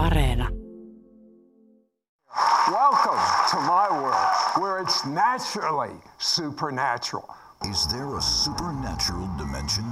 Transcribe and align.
Areena. 0.00 0.48
Welcome 2.72 3.20
to 3.50 3.56
my 3.68 3.88
world, 3.92 4.62
where 4.62 4.80
it's 4.80 5.04
naturally 5.04 5.92
supernatural. 6.16 7.28
Is 7.68 7.86
there 7.92 8.16
a 8.16 8.22
supernatural 8.22 9.28
dimension? 9.36 9.84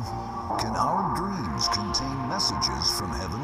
Can 0.59 0.73
our 0.73 1.15
dreams 1.15 1.69
contain 1.69 2.17
messages 2.27 2.89
from 2.97 3.13
heaven? 3.21 3.43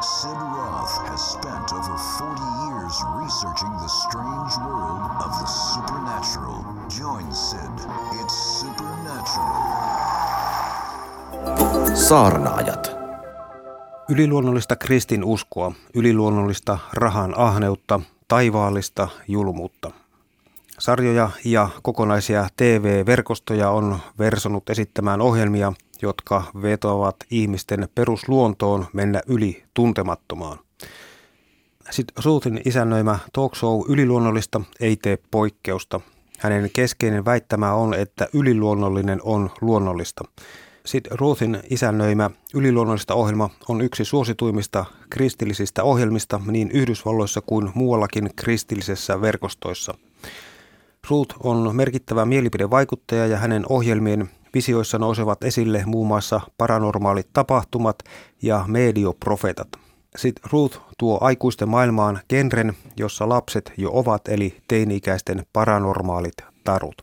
Sid 0.00 0.30
Roth 0.30 0.94
has 1.10 1.20
spent 1.34 1.72
over 1.74 1.98
40 1.98 2.38
years 2.70 2.94
researching 3.18 3.74
the 3.82 3.90
strange 4.06 4.54
world 4.62 5.10
of 5.26 5.34
the 5.42 5.46
supernatural. 5.74 6.62
Join 6.86 7.26
Sid. 7.34 7.74
It's 8.22 8.36
supernatural. 8.62 9.58
Saarnaajat. 11.98 12.95
Yliluonnollista 14.08 14.76
kristin 14.76 15.24
uskoa, 15.24 15.72
yliluonnollista 15.94 16.78
rahan 16.92 17.34
ahneutta, 17.36 18.00
taivaallista 18.28 19.08
julmuutta. 19.28 19.90
Sarjoja 20.78 21.30
ja 21.44 21.68
kokonaisia 21.82 22.48
TV-verkostoja 22.56 23.70
on 23.70 23.98
versonut 24.18 24.70
esittämään 24.70 25.20
ohjelmia, 25.20 25.72
jotka 26.02 26.42
vetoavat 26.62 27.16
ihmisten 27.30 27.88
perusluontoon 27.94 28.86
mennä 28.92 29.20
yli 29.26 29.64
tuntemattomaan. 29.74 30.58
Sitten 31.90 32.24
Ruuthin 32.24 32.60
isännöimä 32.64 33.18
talk 33.32 33.56
show 33.56 33.80
yliluonnollista 33.88 34.60
ei 34.80 34.96
tee 34.96 35.18
poikkeusta. 35.30 36.00
Hänen 36.38 36.70
keskeinen 36.72 37.24
väittämä 37.24 37.72
on, 37.72 37.94
että 37.94 38.28
yliluonnollinen 38.32 39.20
on 39.22 39.50
luonnollista. 39.60 40.24
Sitten 40.86 41.18
Ruthin 41.18 41.60
isännöimä 41.70 42.30
yliluonnollista 42.54 43.14
ohjelma 43.14 43.50
on 43.68 43.80
yksi 43.80 44.04
suosituimmista 44.04 44.84
kristillisistä 45.10 45.84
ohjelmista 45.84 46.40
niin 46.46 46.70
Yhdysvalloissa 46.70 47.40
kuin 47.40 47.70
muuallakin 47.74 48.30
kristillisessä 48.36 49.20
verkostoissa. 49.20 49.94
Ruth 51.10 51.36
on 51.44 51.76
merkittävä 51.76 52.24
mielipidevaikuttaja 52.24 53.26
ja 53.26 53.36
hänen 53.36 53.64
ohjelmien 53.68 54.30
visioissa 54.54 54.98
nousevat 54.98 55.44
esille 55.44 55.82
muun 55.86 56.06
muassa 56.06 56.40
paranormaalit 56.58 57.28
tapahtumat 57.32 57.98
ja 58.42 58.64
medioprofetat. 58.68 59.68
Sitten 60.16 60.50
Ruth 60.52 60.78
tuo 60.98 61.18
aikuisten 61.20 61.68
maailmaan 61.68 62.20
genren, 62.28 62.72
jossa 62.96 63.28
lapset 63.28 63.72
jo 63.76 63.90
ovat, 63.92 64.28
eli 64.28 64.56
teini-ikäisten 64.68 65.46
paranormaalit 65.52 66.36
tarut. 66.64 66.94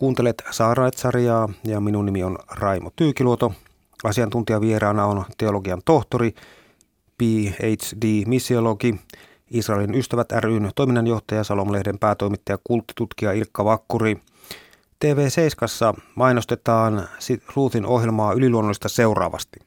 Kuuntelet 0.00 0.42
Saarnaet-sarjaa 0.50 1.48
ja 1.64 1.80
minun 1.80 2.06
nimi 2.06 2.22
on 2.22 2.38
Raimo 2.50 2.90
Tyykiluoto. 2.96 3.52
Asiantuntijavieraana 4.04 5.06
on 5.06 5.24
teologian 5.38 5.82
tohtori, 5.84 6.34
PhD-missiologi, 7.22 9.00
Israelin 9.50 9.94
ystävät 9.94 10.32
ryn 10.32 10.70
toiminnanjohtaja, 10.74 11.44
Salomlehden 11.44 11.98
päätoimittaja, 11.98 12.58
kulttitutkija 12.64 13.32
Ilkka 13.32 13.64
Vakkuri. 13.64 14.20
TV7 15.04 16.00
mainostetaan 16.14 17.08
sit 17.18 17.42
Ruthin 17.56 17.86
ohjelmaa 17.86 18.32
yliluonnollista 18.32 18.88
seuraavasti. 18.88 19.60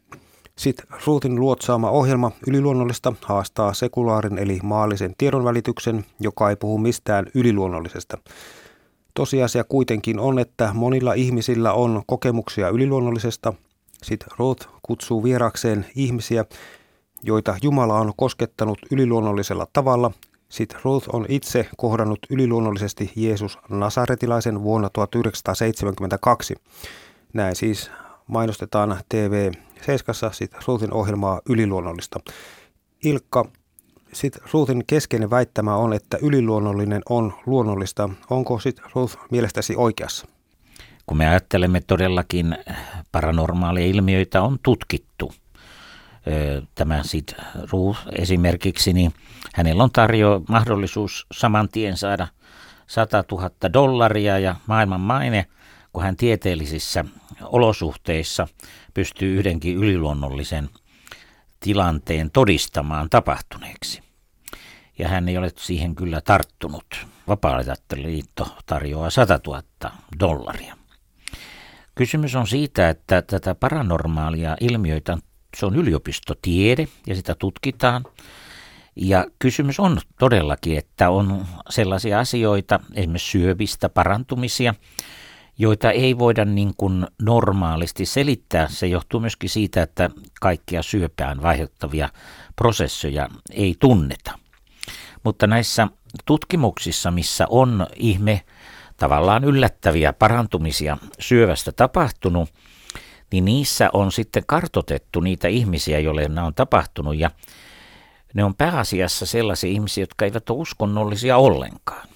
Sitten 0.55 0.87
Ruthin 1.05 1.35
luotsaama 1.35 1.89
ohjelma 1.89 2.31
yliluonnollista 2.47 3.13
haastaa 3.25 3.73
sekulaarin 3.73 4.37
eli 4.37 4.59
maallisen 4.63 5.15
tiedonvälityksen, 5.17 6.05
joka 6.19 6.49
ei 6.49 6.55
puhu 6.55 6.77
mistään 6.77 7.25
yliluonnollisesta. 7.35 8.17
Tosiasia 9.13 9.63
kuitenkin 9.63 10.19
on, 10.19 10.39
että 10.39 10.71
monilla 10.73 11.13
ihmisillä 11.13 11.73
on 11.73 12.03
kokemuksia 12.05 12.69
yliluonnollisesta. 12.69 13.53
Sitten 14.03 14.27
Roth 14.37 14.67
kutsuu 14.81 15.23
vierakseen 15.23 15.85
ihmisiä, 15.95 16.45
joita 17.23 17.55
Jumala 17.61 17.99
on 17.99 18.13
koskettanut 18.17 18.79
yliluonnollisella 18.91 19.67
tavalla. 19.73 20.11
Sitten 20.49 20.79
Roth 20.83 21.09
on 21.15 21.25
itse 21.29 21.69
kohdannut 21.77 22.19
yliluonnollisesti 22.29 23.11
Jeesus 23.15 23.57
Nasaretilaisen 23.69 24.63
vuonna 24.63 24.89
1972. 24.89 26.55
Näin 27.33 27.55
siis 27.55 27.91
mainostetaan 28.27 28.91
TV7 29.13 30.33
sitten 30.33 30.61
Rothin 30.67 30.93
ohjelmaa 30.93 31.41
yliluonnollista. 31.49 32.19
Ilkka, 33.03 33.45
sitten 34.13 34.43
Ruthin 34.51 34.83
keskeinen 34.87 35.29
väittämä 35.29 35.75
on, 35.75 35.93
että 35.93 36.17
yliluonnollinen 36.21 37.01
on 37.09 37.33
luonnollista. 37.45 38.09
Onko 38.29 38.59
sitten 38.59 38.85
Ruth 38.95 39.17
mielestäsi 39.31 39.75
oikeassa? 39.75 40.27
Kun 41.05 41.17
me 41.17 41.27
ajattelemme 41.27 41.81
todellakin 41.87 42.57
paranormaaleja 43.11 43.87
ilmiöitä 43.87 44.41
on 44.41 44.59
tutkittu. 44.63 45.33
Tämä 46.75 47.03
sitten 47.03 47.45
Ruth 47.71 47.99
esimerkiksi, 48.17 48.93
niin 48.93 49.13
hänellä 49.55 49.83
on 49.83 49.91
tarjo 49.91 50.41
mahdollisuus 50.49 51.27
saman 51.31 51.69
tien 51.69 51.97
saada 51.97 52.27
100 52.87 53.23
000 53.31 53.49
dollaria 53.73 54.39
ja 54.39 54.55
maailman 54.67 55.01
maine, 55.01 55.45
kun 55.93 56.03
hän 56.03 56.15
tieteellisissä 56.15 57.05
olosuhteissa 57.41 58.47
pystyy 58.93 59.39
yhdenkin 59.39 59.77
yliluonnollisen 59.77 60.69
tilanteen 61.59 62.31
todistamaan 62.31 63.09
tapahtuneeksi 63.09 64.02
ja 64.99 65.07
hän 65.07 65.29
ei 65.29 65.37
ole 65.37 65.51
siihen 65.57 65.95
kyllä 65.95 66.21
tarttunut. 66.21 66.85
vapaa 67.27 67.59
liitto 67.95 68.47
tarjoaa 68.65 69.09
100 69.09 69.39
000 69.47 69.63
dollaria. 70.19 70.77
Kysymys 71.95 72.35
on 72.35 72.47
siitä, 72.47 72.89
että 72.89 73.21
tätä 73.21 73.55
paranormaalia 73.55 74.57
ilmiöitä, 74.61 75.17
se 75.57 75.65
on 75.65 75.75
yliopistotiede 75.75 76.87
ja 77.07 77.15
sitä 77.15 77.35
tutkitaan. 77.35 78.03
Ja 78.95 79.25
kysymys 79.39 79.79
on 79.79 79.99
todellakin, 80.19 80.77
että 80.77 81.09
on 81.09 81.45
sellaisia 81.69 82.19
asioita, 82.19 82.79
esimerkiksi 82.93 83.31
syövistä 83.31 83.89
parantumisia, 83.89 84.73
joita 85.57 85.91
ei 85.91 86.17
voida 86.17 86.45
niin 86.45 86.73
kuin 86.77 87.07
normaalisti 87.21 88.05
selittää. 88.05 88.67
Se 88.67 88.87
johtuu 88.87 89.19
myöskin 89.19 89.49
siitä, 89.49 89.81
että 89.81 90.09
kaikkia 90.41 90.83
syöpään 90.83 91.41
vaiheuttavia 91.41 92.09
prosessoja 92.55 93.29
ei 93.51 93.75
tunneta. 93.79 94.42
Mutta 95.23 95.47
näissä 95.47 95.87
tutkimuksissa, 96.25 97.11
missä 97.11 97.45
on 97.49 97.87
ihme 97.95 98.41
tavallaan 98.97 99.43
yllättäviä 99.43 100.13
parantumisia 100.13 100.97
syövästä 101.19 101.71
tapahtunut, 101.71 102.49
niin 103.31 103.45
niissä 103.45 103.89
on 103.93 104.11
sitten 104.11 104.43
kartotettu 104.47 105.19
niitä 105.19 105.47
ihmisiä, 105.47 105.99
joille 105.99 106.27
nämä 106.27 106.47
on 106.47 106.53
tapahtunut 106.53 107.17
ja 107.17 107.31
ne 108.33 108.43
on 108.43 108.55
pääasiassa 108.55 109.25
sellaisia 109.25 109.69
ihmisiä, 109.69 110.01
jotka 110.01 110.25
eivät 110.25 110.49
ole 110.49 110.59
uskonnollisia 110.59 111.37
ollenkaan. 111.37 112.07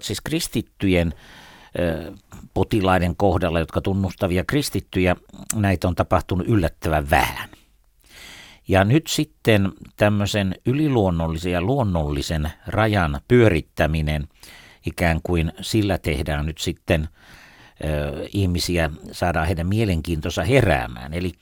Siis 0.00 0.20
kristittyjen 0.20 1.14
potilaiden 2.54 3.16
kohdalla, 3.16 3.58
jotka 3.58 3.80
tunnustavia 3.80 4.44
kristittyjä, 4.44 5.16
näitä 5.54 5.88
on 5.88 5.94
tapahtunut 5.94 6.48
yllättävän 6.48 7.10
vähän. 7.10 7.48
Ja 8.68 8.84
nyt 8.84 9.06
sitten 9.06 9.72
tämmöisen 9.96 10.54
yliluonnollisen 10.66 11.52
ja 11.52 11.62
luonnollisen 11.62 12.50
rajan 12.66 13.20
pyörittäminen, 13.28 14.28
ikään 14.86 15.20
kuin 15.22 15.52
sillä 15.60 15.98
tehdään 15.98 16.46
nyt 16.46 16.58
sitten 16.58 17.08
ö, 17.84 18.28
ihmisiä, 18.34 18.90
saadaan 19.12 19.46
heidän 19.46 19.66
mielenkiintonsa 19.66 20.44
heräämään. 20.44 21.14
Eli, 21.14 21.32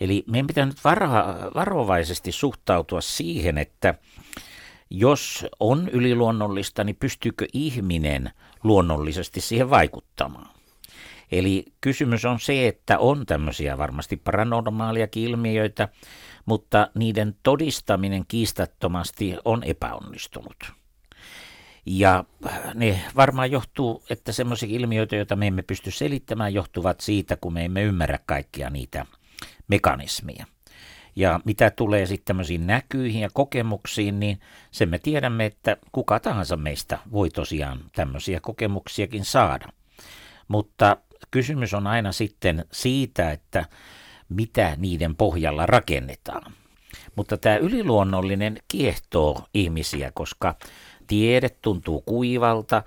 eli 0.00 0.24
meidän 0.26 0.46
pitää 0.46 0.66
nyt 0.66 0.84
varo, 0.84 1.08
varovaisesti 1.54 2.32
suhtautua 2.32 3.00
siihen, 3.00 3.58
että 3.58 3.94
jos 4.90 5.46
on 5.60 5.88
yliluonnollista, 5.88 6.84
niin 6.84 6.96
pystyykö 6.96 7.46
ihminen 7.52 8.30
luonnollisesti 8.62 9.40
siihen 9.40 9.70
vaikuttamaan? 9.70 10.50
Eli 11.32 11.64
kysymys 11.80 12.24
on 12.24 12.40
se, 12.40 12.68
että 12.68 12.98
on 12.98 13.26
tämmöisiä 13.26 13.78
varmasti 13.78 14.16
paranormaaliakin 14.16 15.22
ilmiöitä, 15.24 15.88
mutta 16.50 16.90
niiden 16.94 17.36
todistaminen 17.42 18.24
kiistattomasti 18.28 19.36
on 19.44 19.64
epäonnistunut. 19.64 20.72
Ja 21.86 22.24
ne 22.74 23.00
varmaan 23.16 23.50
johtuu, 23.50 24.04
että 24.10 24.32
semmoisia 24.32 24.68
ilmiöitä, 24.72 25.16
joita 25.16 25.36
me 25.36 25.46
emme 25.46 25.62
pysty 25.62 25.90
selittämään, 25.90 26.54
johtuvat 26.54 27.00
siitä, 27.00 27.36
kun 27.36 27.52
me 27.52 27.64
emme 27.64 27.82
ymmärrä 27.82 28.18
kaikkia 28.26 28.70
niitä 28.70 29.06
mekanismeja. 29.68 30.46
Ja 31.16 31.40
mitä 31.44 31.70
tulee 31.70 32.06
sitten 32.06 32.24
tämmöisiin 32.24 32.66
näkyihin 32.66 33.22
ja 33.22 33.28
kokemuksiin, 33.32 34.20
niin 34.20 34.40
sen 34.70 34.88
me 34.88 34.98
tiedämme, 34.98 35.46
että 35.46 35.76
kuka 35.92 36.20
tahansa 36.20 36.56
meistä 36.56 36.98
voi 37.12 37.30
tosiaan 37.30 37.80
tämmöisiä 37.94 38.40
kokemuksiakin 38.40 39.24
saada. 39.24 39.68
Mutta 40.48 40.96
kysymys 41.30 41.74
on 41.74 41.86
aina 41.86 42.12
sitten 42.12 42.64
siitä, 42.72 43.30
että 43.30 43.64
mitä 44.30 44.76
niiden 44.76 45.16
pohjalla 45.16 45.66
rakennetaan. 45.66 46.52
Mutta 47.16 47.36
tämä 47.36 47.56
yliluonnollinen 47.56 48.58
kiehtoo 48.68 49.44
ihmisiä, 49.54 50.12
koska 50.14 50.54
tiede 51.06 51.48
tuntuu 51.48 52.00
kuivalta, 52.00 52.82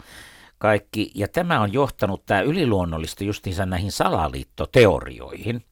kaikki, 0.57 1.11
ja 1.15 1.27
tämä 1.27 1.61
on 1.61 1.73
johtanut 1.73 2.25
tämä 2.25 2.41
yliluonnollista 2.41 3.23
justiinsa 3.23 3.65
näihin 3.65 3.91
salaliittoteorioihin, 3.91 5.65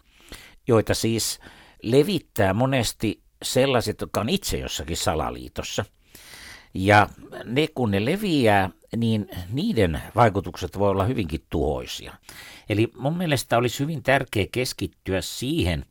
joita 0.67 0.93
siis 0.93 1.39
levittää 1.83 2.53
monesti 2.53 3.21
sellaiset, 3.43 4.01
jotka 4.01 4.21
on 4.21 4.29
itse 4.29 4.57
jossakin 4.57 4.97
salaliitossa. 4.97 5.85
Ja 6.73 7.09
ne 7.45 7.67
kun 7.75 7.91
ne 7.91 8.05
leviää, 8.05 8.69
niin 8.97 9.29
niiden 9.51 10.01
vaikutukset 10.15 10.79
voi 10.79 10.89
olla 10.89 11.03
hyvinkin 11.03 11.43
tuhoisia. 11.49 12.13
Eli 12.69 12.91
mun 12.97 13.17
mielestä 13.17 13.57
olisi 13.57 13.79
hyvin 13.79 14.03
tärkeää 14.03 14.47
keskittyä 14.51 15.21
siihen, 15.21 15.85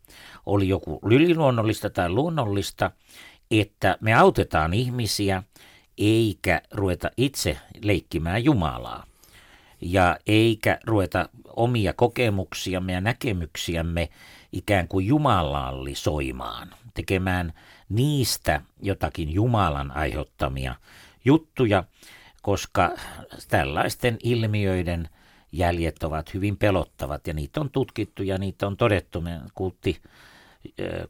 oli 0.46 0.68
joku 0.68 1.00
yliluonnollista 1.04 1.90
tai 1.90 2.08
luonnollista, 2.08 2.90
että 3.50 3.98
me 4.00 4.14
autetaan 4.14 4.74
ihmisiä 4.74 5.42
eikä 5.98 6.62
ruveta 6.70 7.10
itse 7.16 7.56
leikkimään 7.82 8.44
Jumalaa. 8.44 9.04
Ja 9.80 10.16
eikä 10.26 10.78
ruveta 10.86 11.28
omia 11.56 11.92
kokemuksiamme 11.92 12.92
ja 12.92 13.00
näkemyksiämme 13.00 14.08
ikään 14.52 14.88
kuin 14.88 15.06
jumalallisoimaan, 15.06 16.74
tekemään 16.94 17.52
niistä 17.88 18.60
jotakin 18.82 19.30
Jumalan 19.30 19.90
aiheuttamia 19.90 20.74
juttuja, 21.24 21.84
koska 22.42 22.90
tällaisten 23.48 24.16
ilmiöiden 24.22 25.08
jäljet 25.52 26.02
ovat 26.02 26.34
hyvin 26.34 26.56
pelottavat 26.56 27.26
ja 27.26 27.34
niitä 27.34 27.60
on 27.60 27.70
tutkittu 27.70 28.22
ja 28.22 28.38
niitä 28.38 28.66
on 28.66 28.76
todettu. 28.76 29.20
Me 29.20 29.40
kultti, 29.54 30.02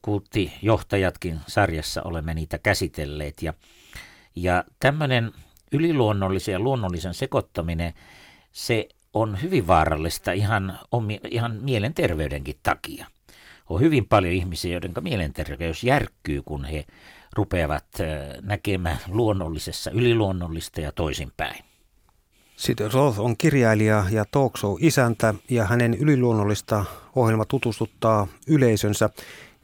kulttijohtajatkin 0.03 1.41
sarjassa 1.47 2.03
olemme 2.03 2.35
niitä 2.35 2.59
käsitelleet 2.59 3.43
ja, 3.43 3.55
ja 4.37 4.65
tämmöinen 4.81 5.33
yliluonnollisen 5.73 6.53
ja 6.53 6.61
luonnollisen 6.61 7.15
sekoittaminen, 7.15 7.95
se 8.53 8.89
on 9.15 9.43
hyvin 9.43 9.67
vaarallista 9.67 10.33
ihan, 10.33 10.79
ihan 11.31 11.59
mielenterveydenkin 11.61 12.57
takia. 12.63 13.07
On 13.69 13.81
hyvin 13.81 14.09
paljon 14.09 14.35
ihmisiä, 14.35 14.73
joiden 14.73 14.93
mielenterveys 15.01 15.85
järkkyy, 15.85 16.43
kun 16.43 16.65
he 16.65 16.85
rupeavat 17.37 17.87
näkemään 18.43 18.99
luonnollisessa 19.09 19.91
yliluonnollista 19.91 20.81
ja 20.81 20.93
toisinpäin. 20.93 21.65
Sitten 22.57 22.93
Roth 22.93 23.21
on 23.21 23.37
kirjailija 23.37 24.05
ja 24.11 24.25
talk 24.31 24.55
isäntä 24.81 25.35
ja 25.51 25.65
hänen 25.65 25.95
yliluonnollista 25.95 26.85
ohjelma 27.17 27.45
tutustuttaa 27.45 28.27
yleisönsä 28.47 29.11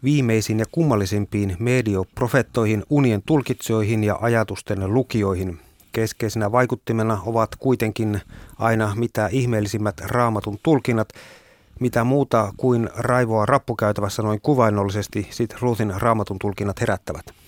viimeisiin 0.04 0.58
ja 0.58 0.64
kummallisimpiin 0.72 1.56
medioprofettoihin, 1.58 2.84
unien 2.90 3.22
tulkitsijoihin 3.26 4.04
ja 4.04 4.18
ajatusten 4.20 4.94
lukijoihin. 4.94 5.58
Keskeisenä 5.92 6.52
vaikuttimena 6.52 7.18
ovat 7.26 7.56
kuitenkin 7.56 8.20
aina 8.58 8.92
mitä 8.96 9.28
ihmeellisimmät 9.32 10.00
raamatun 10.00 10.58
tulkinnat, 10.62 11.08
mitä 11.80 12.04
muuta 12.04 12.52
kuin 12.56 12.90
raivoa 12.94 13.46
rappukäytävässä 13.46 14.22
noin 14.22 14.40
kuvainnollisesti 14.40 15.28
sit 15.30 15.54
Ruthin 15.60 15.94
raamatun 15.96 16.38
tulkinnat 16.38 16.80
herättävät. 16.80 17.45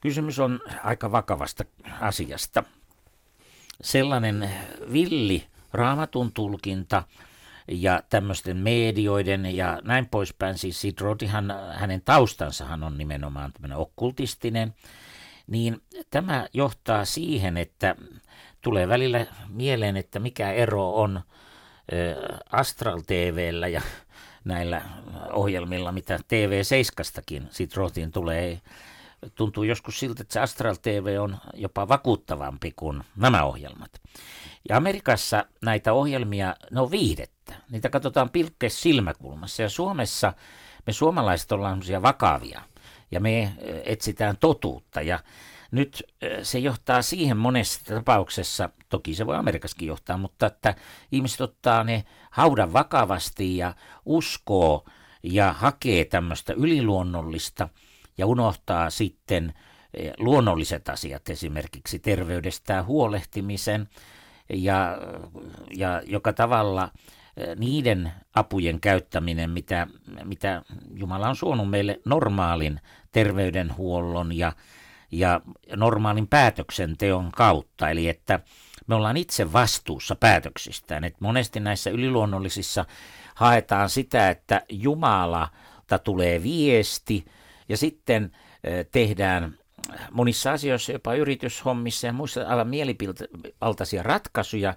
Kysymys 0.00 0.38
on 0.38 0.60
aika 0.84 1.12
vakavasta 1.12 1.64
asiasta. 2.00 2.64
Sellainen 3.82 4.50
villi 4.92 5.46
raamatun 5.72 6.32
tulkinta 6.32 7.02
ja 7.68 8.02
tämmöisten 8.10 8.56
medioiden 8.56 9.56
ja 9.56 9.80
näin 9.84 10.06
poispäin, 10.06 10.58
siis 10.58 10.80
Sid 10.80 10.98
Rothihan, 11.00 11.54
hänen 11.74 12.02
taustansahan 12.02 12.82
on 12.82 12.98
nimenomaan 12.98 13.52
tämmöinen 13.52 13.78
okkultistinen, 13.78 14.74
niin 15.46 15.82
tämä 16.10 16.48
johtaa 16.52 17.04
siihen, 17.04 17.56
että 17.56 17.96
tulee 18.60 18.88
välillä 18.88 19.26
mieleen, 19.48 19.96
että 19.96 20.18
mikä 20.18 20.52
ero 20.52 20.94
on 20.94 21.20
Astral 22.52 23.00
TVllä 23.06 23.68
ja 23.68 23.82
näillä 24.44 24.82
ohjelmilla, 25.32 25.92
mitä 25.92 26.16
TV7stakin 26.16 27.42
sit 27.50 27.76
Rothin 27.76 28.12
tulee. 28.12 28.60
Tuntuu 29.34 29.64
joskus 29.64 29.98
siltä, 29.98 30.22
että 30.22 30.32
se 30.32 30.40
Astral 30.40 30.74
TV 30.82 31.16
on 31.20 31.36
jopa 31.54 31.88
vakuuttavampi 31.88 32.72
kuin 32.76 33.02
nämä 33.16 33.44
ohjelmat. 33.44 34.00
Ja 34.68 34.76
Amerikassa 34.76 35.44
näitä 35.62 35.92
ohjelmia, 35.92 36.56
ne 36.70 36.80
on 36.80 36.90
viihdettä. 36.90 37.54
Niitä 37.70 37.88
katsotaan 37.88 38.30
pilkkeessä 38.30 38.80
silmäkulmassa. 38.80 39.62
Ja 39.62 39.68
Suomessa 39.68 40.32
me 40.86 40.92
suomalaiset 40.92 41.52
ollaan 41.52 41.82
vakavia 42.02 42.62
ja 43.10 43.20
me 43.20 43.52
etsitään 43.84 44.36
totuutta. 44.36 45.02
Ja 45.02 45.18
nyt 45.70 46.02
se 46.42 46.58
johtaa 46.58 47.02
siihen 47.02 47.36
monessa 47.36 47.94
tapauksessa, 47.94 48.70
toki 48.88 49.14
se 49.14 49.26
voi 49.26 49.36
Amerikassakin 49.36 49.88
johtaa, 49.88 50.18
mutta 50.18 50.46
että 50.46 50.74
ihmiset 51.12 51.40
ottaa 51.40 51.84
ne 51.84 52.04
haudan 52.30 52.72
vakavasti 52.72 53.56
ja 53.56 53.74
uskoo 54.04 54.84
ja 55.22 55.52
hakee 55.52 56.04
tämmöistä 56.04 56.52
yliluonnollista 56.52 57.68
ja 58.18 58.26
unohtaa 58.26 58.90
sitten 58.90 59.54
luonnolliset 60.18 60.88
asiat, 60.88 61.28
esimerkiksi 61.28 61.98
terveydestään 61.98 62.86
huolehtimisen 62.86 63.88
ja, 64.52 64.98
ja 65.76 66.02
joka 66.06 66.32
tavalla 66.32 66.88
niiden 67.56 68.12
apujen 68.34 68.80
käyttäminen, 68.80 69.50
mitä, 69.50 69.86
mitä 70.24 70.62
Jumala 70.94 71.28
on 71.28 71.36
suonut 71.36 71.70
meille 71.70 72.00
normaalin 72.04 72.80
terveydenhuollon 73.12 74.32
ja 74.32 74.52
ja 75.10 75.40
normaalin 75.76 76.26
päätöksenteon 76.26 77.32
kautta, 77.32 77.90
eli 77.90 78.08
että 78.08 78.40
me 78.86 78.94
ollaan 78.94 79.16
itse 79.16 79.52
vastuussa 79.52 80.16
päätöksistään. 80.16 81.04
Et 81.04 81.20
monesti 81.20 81.60
näissä 81.60 81.90
yliluonnollisissa 81.90 82.84
haetaan 83.34 83.90
sitä, 83.90 84.30
että 84.30 84.62
Jumalalta 84.68 85.98
tulee 86.04 86.42
viesti 86.42 87.24
ja 87.68 87.76
sitten 87.76 88.32
tehdään 88.92 89.58
monissa 90.12 90.52
asioissa, 90.52 90.92
jopa 90.92 91.14
yrityshommissa 91.14 92.06
ja 92.06 92.12
muissa 92.12 92.48
aivan 92.48 92.68
mielivaltaisia 92.68 94.02
ratkaisuja, 94.02 94.74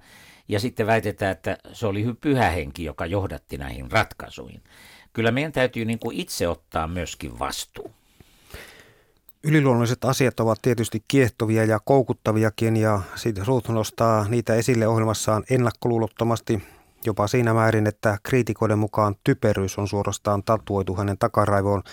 ja 0.47 0.59
sitten 0.59 0.87
väitetään, 0.87 1.31
että 1.31 1.57
se 1.73 1.87
oli 1.87 2.05
pyhä 2.21 2.49
henki, 2.49 2.83
joka 2.83 3.05
johdatti 3.05 3.57
näihin 3.57 3.91
ratkaisuihin. 3.91 4.61
Kyllä 5.13 5.31
meidän 5.31 5.51
täytyy 5.51 5.85
niin 5.85 5.99
kuin 5.99 6.17
itse 6.17 6.47
ottaa 6.47 6.87
myöskin 6.87 7.39
vastuu. 7.39 7.91
Yliluonnolliset 9.43 10.05
asiat 10.05 10.39
ovat 10.39 10.59
tietysti 10.61 11.03
kiehtovia 11.07 11.65
ja 11.65 11.79
koukuttaviakin 11.85 12.77
ja 12.77 13.01
siitä 13.15 13.41
Ruth 13.47 13.69
nostaa 13.69 14.27
niitä 14.27 14.55
esille 14.55 14.87
ohjelmassaan 14.87 15.43
ennakkoluulottomasti 15.49 16.63
jopa 17.05 17.27
siinä 17.27 17.53
määrin, 17.53 17.87
että 17.87 18.17
kriitikoiden 18.23 18.79
mukaan 18.79 19.15
typeryys 19.23 19.77
on 19.77 19.87
suorastaan 19.87 20.43
tatuoitu 20.43 20.95
hänen 20.95 21.17
takaraivoon. 21.17 21.83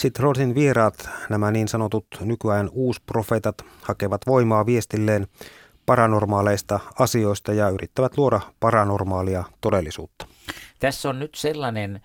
Sitten 0.00 0.22
Rothin 0.22 0.54
vieraat, 0.54 1.08
nämä 1.28 1.50
niin 1.50 1.68
sanotut 1.68 2.06
nykyajan 2.20 2.70
uusprofeetat, 2.72 3.54
hakevat 3.82 4.20
voimaa 4.26 4.66
viestilleen 4.66 5.26
paranormaaleista 5.86 6.80
asioista 6.98 7.52
ja 7.52 7.68
yrittävät 7.68 8.16
luoda 8.16 8.40
paranormaalia 8.60 9.44
todellisuutta. 9.60 10.26
Tässä 10.78 11.08
on 11.08 11.18
nyt 11.18 11.34
sellainen 11.34 12.00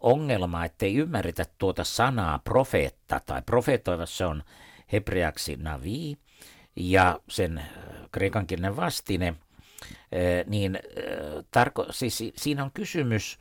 ongelma, 0.00 0.64
ettei 0.64 0.94
ymmärretä 0.96 1.44
tuota 1.58 1.84
sanaa 1.84 2.38
profeetta 2.38 3.20
tai 3.26 3.42
profetoiva, 3.42 4.06
se 4.06 4.24
on 4.24 4.42
hebreaksi 4.92 5.56
navi 5.56 6.16
ja 6.76 7.20
sen 7.28 7.62
kreikankielinen 8.12 8.76
vastine, 8.76 9.34
niin 10.46 10.78
tarko, 11.50 11.86
siis 11.90 12.24
siinä 12.36 12.64
on 12.64 12.70
kysymys 12.74 13.38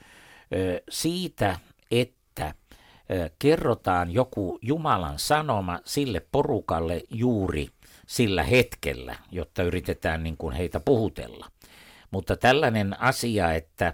siitä, 0.89 1.59
että 1.91 2.16
kerrotaan 3.39 4.11
joku 4.11 4.59
Jumalan 4.61 5.19
sanoma 5.19 5.79
sille 5.85 6.21
porukalle 6.31 7.01
juuri 7.09 7.67
sillä 8.07 8.43
hetkellä, 8.43 9.15
jotta 9.31 9.63
yritetään 9.63 10.23
niin 10.23 10.37
kuin 10.37 10.55
heitä 10.55 10.79
puhutella. 10.79 11.47
Mutta 12.11 12.37
tällainen 12.37 13.01
asia, 13.01 13.53
että 13.53 13.93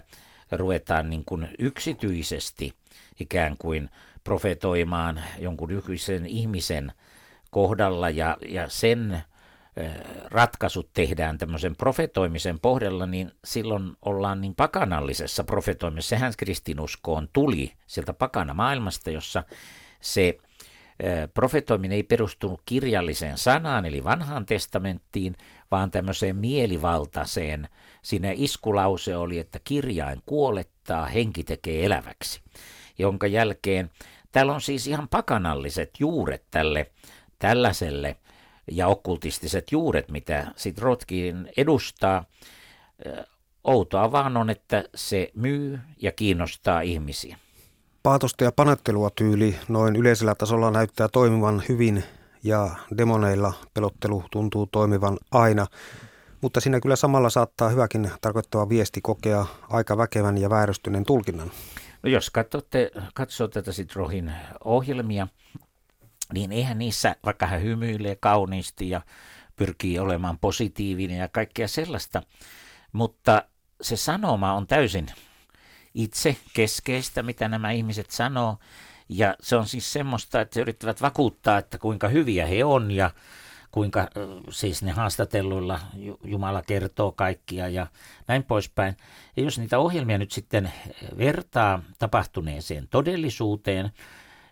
ruvetaan 0.52 1.10
niin 1.10 1.24
kuin 1.24 1.48
yksityisesti 1.58 2.74
ikään 3.20 3.56
kuin 3.58 3.90
profetoimaan 4.24 5.20
jonkun 5.38 5.70
yksityisen 5.70 6.26
ihmisen 6.26 6.92
kohdalla 7.50 8.10
ja, 8.10 8.36
ja 8.48 8.68
sen 8.68 9.22
ratkaisut 10.30 10.90
tehdään 10.92 11.38
tämmöisen 11.38 11.76
profetoimisen 11.76 12.60
pohjalla, 12.60 13.06
niin 13.06 13.32
silloin 13.44 13.92
ollaan 14.02 14.40
niin 14.40 14.54
pakanallisessa 14.54 15.44
profetoimisessa. 15.44 16.16
Sehän 16.16 16.32
kristinuskoon 16.38 17.28
tuli 17.32 17.72
sieltä 17.86 18.12
pakana 18.12 18.54
maailmasta, 18.54 19.10
jossa 19.10 19.44
se 20.00 20.38
profetoiminen 21.34 21.96
ei 21.96 22.02
perustunut 22.02 22.62
kirjalliseen 22.66 23.38
sanaan, 23.38 23.86
eli 23.86 24.04
vanhaan 24.04 24.46
testamenttiin, 24.46 25.36
vaan 25.70 25.90
tämmöiseen 25.90 26.36
mielivaltaiseen. 26.36 27.68
Siinä 28.02 28.28
iskulause 28.34 29.16
oli, 29.16 29.38
että 29.38 29.58
kirjain 29.64 30.22
kuolettaa, 30.26 31.06
henki 31.06 31.44
tekee 31.44 31.84
eläväksi. 31.84 32.40
Jonka 32.98 33.26
jälkeen 33.26 33.90
täällä 34.32 34.54
on 34.54 34.60
siis 34.60 34.86
ihan 34.86 35.08
pakanalliset 35.08 35.90
juuret 35.98 36.44
tälle 36.50 36.90
tällaiselle 37.38 38.16
ja 38.70 38.86
okkultistiset 38.88 39.72
juuret, 39.72 40.10
mitä 40.10 40.46
sit 40.56 40.78
Rotkin 40.78 41.52
edustaa. 41.56 42.24
Outoa 43.64 44.12
vaan 44.12 44.36
on, 44.36 44.50
että 44.50 44.84
se 44.94 45.30
myy 45.34 45.78
ja 46.02 46.12
kiinnostaa 46.12 46.80
ihmisiä. 46.80 47.36
Paatosta 48.02 48.44
ja 48.44 48.52
panettelua 48.52 49.10
tyyli 49.10 49.56
noin 49.68 49.96
yleisellä 49.96 50.34
tasolla 50.34 50.70
näyttää 50.70 51.08
toimivan 51.08 51.62
hyvin 51.68 52.04
ja 52.42 52.70
demoneilla 52.98 53.52
pelottelu 53.74 54.24
tuntuu 54.30 54.66
toimivan 54.66 55.18
aina. 55.30 55.66
Mutta 56.40 56.60
siinä 56.60 56.80
kyllä 56.80 56.96
samalla 56.96 57.30
saattaa 57.30 57.68
hyväkin 57.68 58.10
tarkoittava 58.20 58.68
viesti 58.68 59.00
kokea 59.00 59.46
aika 59.68 59.96
väkevän 59.96 60.38
ja 60.38 60.50
vääristyneen 60.50 61.04
tulkinnan. 61.04 61.50
No 62.02 62.10
jos 62.10 62.30
katsotte, 62.30 62.90
katsoo 63.14 63.48
tätä 63.48 63.72
sit 63.72 63.96
Rohin 63.96 64.32
ohjelmia, 64.64 65.28
niin 66.32 66.52
eihän 66.52 66.78
niissä, 66.78 67.16
vaikka 67.24 67.46
hän 67.46 67.62
hymyilee 67.62 68.16
kauniisti 68.16 68.90
ja 68.90 69.00
pyrkii 69.56 69.98
olemaan 69.98 70.38
positiivinen 70.38 71.18
ja 71.18 71.28
kaikkea 71.28 71.68
sellaista, 71.68 72.22
mutta 72.92 73.42
se 73.80 73.96
sanoma 73.96 74.52
on 74.52 74.66
täysin 74.66 75.06
itse 75.94 76.36
keskeistä, 76.54 77.22
mitä 77.22 77.48
nämä 77.48 77.70
ihmiset 77.70 78.10
sanoo. 78.10 78.58
Ja 79.08 79.36
se 79.40 79.56
on 79.56 79.66
siis 79.66 79.92
semmoista, 79.92 80.40
että 80.40 80.58
he 80.58 80.62
yrittävät 80.62 81.02
vakuuttaa, 81.02 81.58
että 81.58 81.78
kuinka 81.78 82.08
hyviä 82.08 82.46
he 82.46 82.64
on 82.64 82.90
ja 82.90 83.10
kuinka 83.70 84.08
siis 84.50 84.82
ne 84.82 84.92
haastatelluilla 84.92 85.80
Jumala 86.24 86.62
kertoo 86.62 87.12
kaikkia 87.12 87.68
ja 87.68 87.86
näin 88.28 88.44
poispäin. 88.44 88.96
Ja 89.36 89.42
jos 89.42 89.58
niitä 89.58 89.78
ohjelmia 89.78 90.18
nyt 90.18 90.32
sitten 90.32 90.72
vertaa 91.18 91.82
tapahtuneeseen 91.98 92.88
todellisuuteen, 92.88 93.92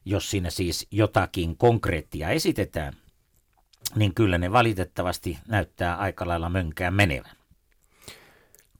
jos 0.05 0.31
siinä 0.31 0.51
siis 0.51 0.87
jotakin 0.91 1.57
konkreettia 1.57 2.31
esitetään, 2.31 2.93
niin 3.95 4.15
kyllä 4.15 4.39
ne 4.39 4.53
valitettavasti 4.53 5.39
näyttää 5.49 5.97
aika 5.97 6.29
lailla 6.29 6.49
mönkään 6.49 6.95
menevän. 6.95 7.37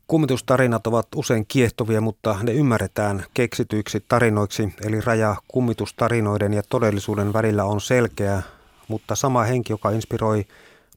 Kummitustarinat 0.07 0.87
ovat 0.87 1.07
usein 1.17 1.47
kiehtovia, 1.47 2.01
mutta 2.01 2.37
ne 2.43 2.53
ymmärretään 2.53 3.25
keksityiksi 3.35 4.05
tarinoiksi, 4.09 4.75
eli 4.85 5.01
raja 5.01 5.37
kummitustarinoiden 5.49 6.55
ja 6.55 6.63
todellisuuden 6.69 7.33
välillä 7.33 7.65
on 7.65 7.81
selkeä, 7.81 8.43
mutta 8.89 9.15
sama 9.15 9.43
henki, 9.43 9.73
joka 9.73 9.91
inspiroi 9.91 10.45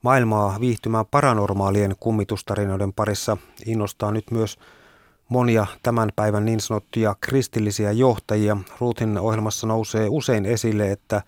maailmaa 0.02 0.60
viihtymään 0.60 1.06
paranormaalien 1.12 1.96
kummitustarinoiden 2.00 2.94
parissa, 2.94 3.38
innostaa 3.66 4.12
nyt 4.12 4.32
myös 4.32 4.58
monia 5.30 5.66
tämän 5.84 6.10
päivän 6.16 6.46
niin 6.46 6.60
sanottuja 6.60 7.16
kristillisiä 7.22 7.92
johtajia. 7.92 8.58
Ruutin 8.80 9.18
ohjelmassa 9.18 9.68
nousee 9.68 10.08
usein 10.10 10.46
esille, 10.46 10.92
että 10.92 11.22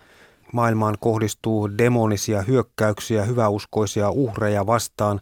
maailmaan 0.52 0.96
kohdistuu 1.00 1.78
demonisia 1.78 2.42
hyökkäyksiä 2.42 3.24
hyväuskoisia 3.24 4.10
uhreja 4.10 4.66
vastaan. 4.66 5.20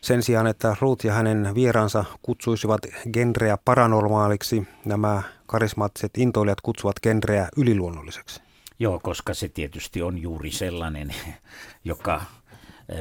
Sen 0.00 0.22
sijaan, 0.22 0.46
että 0.46 0.76
Ruth 0.80 1.06
ja 1.06 1.12
hänen 1.12 1.54
vieransa 1.54 2.04
kutsuisivat 2.22 2.80
genreä 3.12 3.58
paranormaaliksi, 3.64 4.68
nämä 4.84 5.22
karismaattiset 5.46 6.10
intoilijat 6.18 6.60
kutsuvat 6.60 6.96
genreä 7.02 7.48
yliluonnolliseksi. 7.56 8.40
Joo, 8.78 9.00
koska 9.02 9.34
se 9.34 9.48
tietysti 9.48 10.02
on 10.02 10.18
juuri 10.22 10.50
sellainen, 10.50 11.14
joka 11.84 12.22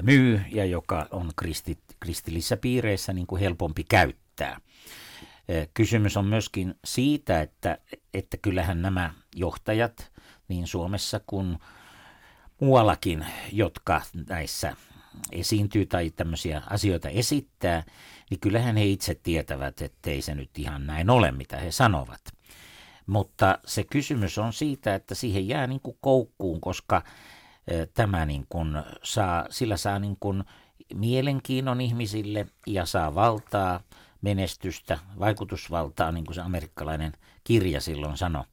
myy 0.01 0.41
ja 0.51 0.65
joka 0.65 1.07
on 1.11 1.31
kristit, 1.35 1.79
kristillisissä 1.99 2.57
piireissä 2.57 3.13
niin 3.13 3.27
kuin 3.27 3.39
helpompi 3.39 3.83
käyttää. 3.83 4.59
Kysymys 5.73 6.17
on 6.17 6.25
myöskin 6.25 6.75
siitä, 6.85 7.41
että, 7.41 7.77
että 8.13 8.37
kyllähän 8.37 8.81
nämä 8.81 9.13
johtajat 9.35 10.11
niin 10.47 10.67
Suomessa 10.67 11.21
kuin 11.27 11.57
muuallakin, 12.61 13.25
jotka 13.51 14.01
näissä 14.29 14.75
esiintyy 15.31 15.85
tai 15.85 16.09
tämmöisiä 16.09 16.61
asioita 16.69 17.09
esittää, 17.09 17.83
niin 18.29 18.39
kyllähän 18.39 18.77
he 18.77 18.85
itse 18.85 19.15
tietävät, 19.15 19.81
ettei 19.81 20.21
se 20.21 20.35
nyt 20.35 20.49
ihan 20.57 20.87
näin 20.87 21.09
ole, 21.09 21.31
mitä 21.31 21.57
he 21.57 21.71
sanovat. 21.71 22.21
Mutta 23.05 23.59
se 23.65 23.83
kysymys 23.83 24.37
on 24.37 24.53
siitä, 24.53 24.95
että 24.95 25.15
siihen 25.15 25.47
jää 25.47 25.67
niin 25.67 25.81
kuin 25.81 25.97
koukkuun, 26.01 26.61
koska 26.61 27.03
tämä 27.93 28.25
niin 28.25 28.45
kuin 28.49 28.83
saa, 29.03 29.45
sillä 29.49 29.77
saa 29.77 29.99
niin 29.99 30.17
kuin 30.19 30.43
mielenkiinnon 30.93 31.81
ihmisille 31.81 32.47
ja 32.67 32.85
saa 32.85 33.15
valtaa, 33.15 33.79
menestystä, 34.25 34.99
vaikutusvaltaa, 35.19 36.11
niin 36.11 36.25
kuin 36.25 36.35
se 36.35 36.41
amerikkalainen 36.41 37.11
kirja 37.43 37.81
silloin 37.81 38.17
sanoi. 38.17 38.43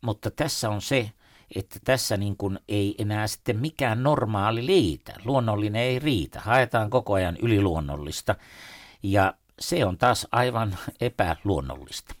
Mutta 0.00 0.30
tässä 0.30 0.70
on 0.70 0.82
se, 0.82 1.10
että 1.56 1.80
tässä 1.84 2.16
niin 2.16 2.36
kuin 2.36 2.58
ei 2.68 2.94
enää 2.98 3.26
sitten 3.26 3.60
mikään 3.60 4.02
normaali 4.02 4.66
liitä. 4.66 5.12
Luonnollinen 5.24 5.82
ei 5.82 5.98
riitä. 5.98 6.40
Haetaan 6.40 6.90
koko 6.90 7.12
ajan 7.14 7.36
yliluonnollista. 7.42 8.34
Ja 9.02 9.34
se 9.58 9.84
on 9.84 9.98
taas 9.98 10.28
aivan 10.32 10.76
epäluonnollista. 11.00 12.14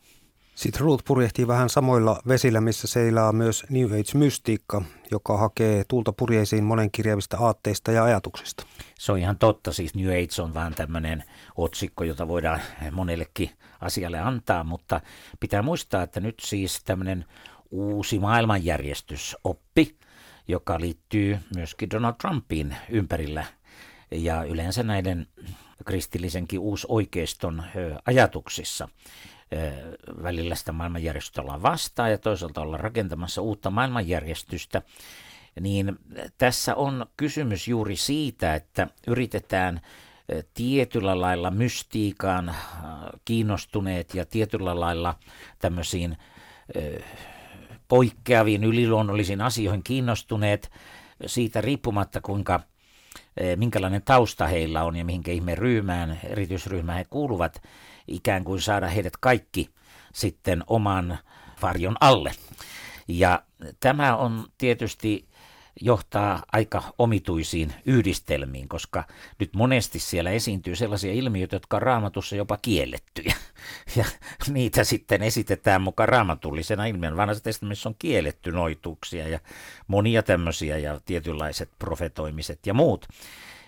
Sitten 0.54 0.80
Ruth 0.80 1.04
purjehtii 1.04 1.46
vähän 1.46 1.68
samoilla 1.68 2.22
vesillä, 2.28 2.60
missä 2.60 2.86
seilaa 2.86 3.32
myös 3.32 3.64
New 3.70 3.86
Age-mystiikka, 3.86 4.82
joka 5.10 5.36
hakee 5.36 5.84
tulta 5.88 6.12
purjeisiin 6.12 6.64
monenkirjavista 6.64 7.36
aatteista 7.40 7.92
ja 7.92 8.04
ajatuksista. 8.04 8.66
Se 8.98 9.12
on 9.12 9.18
ihan 9.18 9.38
totta, 9.38 9.72
siis 9.72 9.94
New 9.94 10.08
Age 10.08 10.42
on 10.42 10.54
vähän 10.54 10.74
tämmöinen 10.74 11.24
otsikko, 11.56 12.04
jota 12.04 12.28
voidaan 12.28 12.60
monellekin 12.92 13.50
asialle 13.80 14.18
antaa, 14.18 14.64
mutta 14.64 15.00
pitää 15.40 15.62
muistaa, 15.62 16.02
että 16.02 16.20
nyt 16.20 16.34
siis 16.40 16.84
tämmöinen 16.84 17.24
uusi 17.70 18.18
maailmanjärjestysoppi, 18.18 19.96
joka 20.48 20.80
liittyy 20.80 21.38
myöskin 21.56 21.90
Donald 21.90 22.14
Trumpin 22.14 22.76
ympärillä. 22.88 23.44
Ja 24.10 24.44
yleensä 24.44 24.82
näiden 24.82 25.26
kristillisenkin 25.84 26.60
uusoikeiston 26.60 27.62
ajatuksissa 28.06 28.88
välillä 30.22 30.54
sitä 30.54 30.72
maailmanjärjestystä 30.72 31.42
ollaan 31.42 31.62
vastaan 31.62 32.10
ja 32.10 32.18
toisaalta 32.18 32.60
ollaan 32.60 32.80
rakentamassa 32.80 33.42
uutta 33.42 33.70
maailmanjärjestystä, 33.70 34.82
niin 35.60 35.98
tässä 36.38 36.74
on 36.74 37.06
kysymys 37.16 37.68
juuri 37.68 37.96
siitä, 37.96 38.54
että 38.54 38.88
yritetään 39.06 39.80
tietyllä 40.54 41.20
lailla 41.20 41.50
mystiikaan 41.50 42.54
kiinnostuneet 43.24 44.14
ja 44.14 44.26
tietyllä 44.26 44.80
lailla 44.80 45.14
tämmöisiin 45.58 46.16
poikkeaviin 47.88 48.64
yliluonnollisiin 48.64 49.40
asioihin 49.40 49.82
kiinnostuneet 49.84 50.70
siitä 51.26 51.60
riippumatta, 51.60 52.20
kuinka 52.20 52.60
minkälainen 53.56 54.02
tausta 54.04 54.46
heillä 54.46 54.84
on 54.84 54.96
ja 54.96 55.04
mihinkä 55.04 55.32
ihme 55.32 55.54
ryhmään, 55.54 56.20
erityisryhmään 56.24 56.98
he 56.98 57.04
kuuluvat, 57.10 57.62
ikään 58.08 58.44
kuin 58.44 58.60
saada 58.60 58.88
heidät 58.88 59.16
kaikki 59.20 59.70
sitten 60.12 60.64
oman 60.66 61.18
varjon 61.62 61.96
alle. 62.00 62.32
Ja 63.08 63.42
tämä 63.80 64.16
on 64.16 64.46
tietysti 64.58 65.28
johtaa 65.80 66.42
aika 66.52 66.82
omituisiin 66.98 67.74
yhdistelmiin, 67.86 68.68
koska 68.68 69.04
nyt 69.38 69.54
monesti 69.54 69.98
siellä 69.98 70.30
esiintyy 70.30 70.76
sellaisia 70.76 71.12
ilmiöitä, 71.12 71.56
jotka 71.56 71.76
on 71.76 71.82
raamatussa 71.82 72.36
jopa 72.36 72.58
kiellettyjä. 72.62 73.34
Ja 73.96 74.04
niitä 74.48 74.84
sitten 74.84 75.22
esitetään 75.22 75.82
mukaan 75.82 76.08
raamatullisena 76.08 76.86
ilmiön. 76.86 77.16
Vanhassa 77.16 77.44
testamentissa 77.44 77.88
on 77.88 77.94
kielletty 77.98 78.52
noituuksia 78.52 79.28
ja 79.28 79.40
monia 79.86 80.22
tämmöisiä 80.22 80.78
ja 80.78 81.00
tietynlaiset 81.04 81.70
profetoimiset 81.78 82.66
ja 82.66 82.74
muut. 82.74 83.06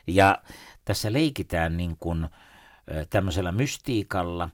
Ja 0.07 0.43
tässä 0.85 1.12
leikitään 1.12 1.76
niin 1.76 1.97
kuin 2.00 2.26
tämmöisellä 3.11 3.53
mystiikalla, 3.53 4.49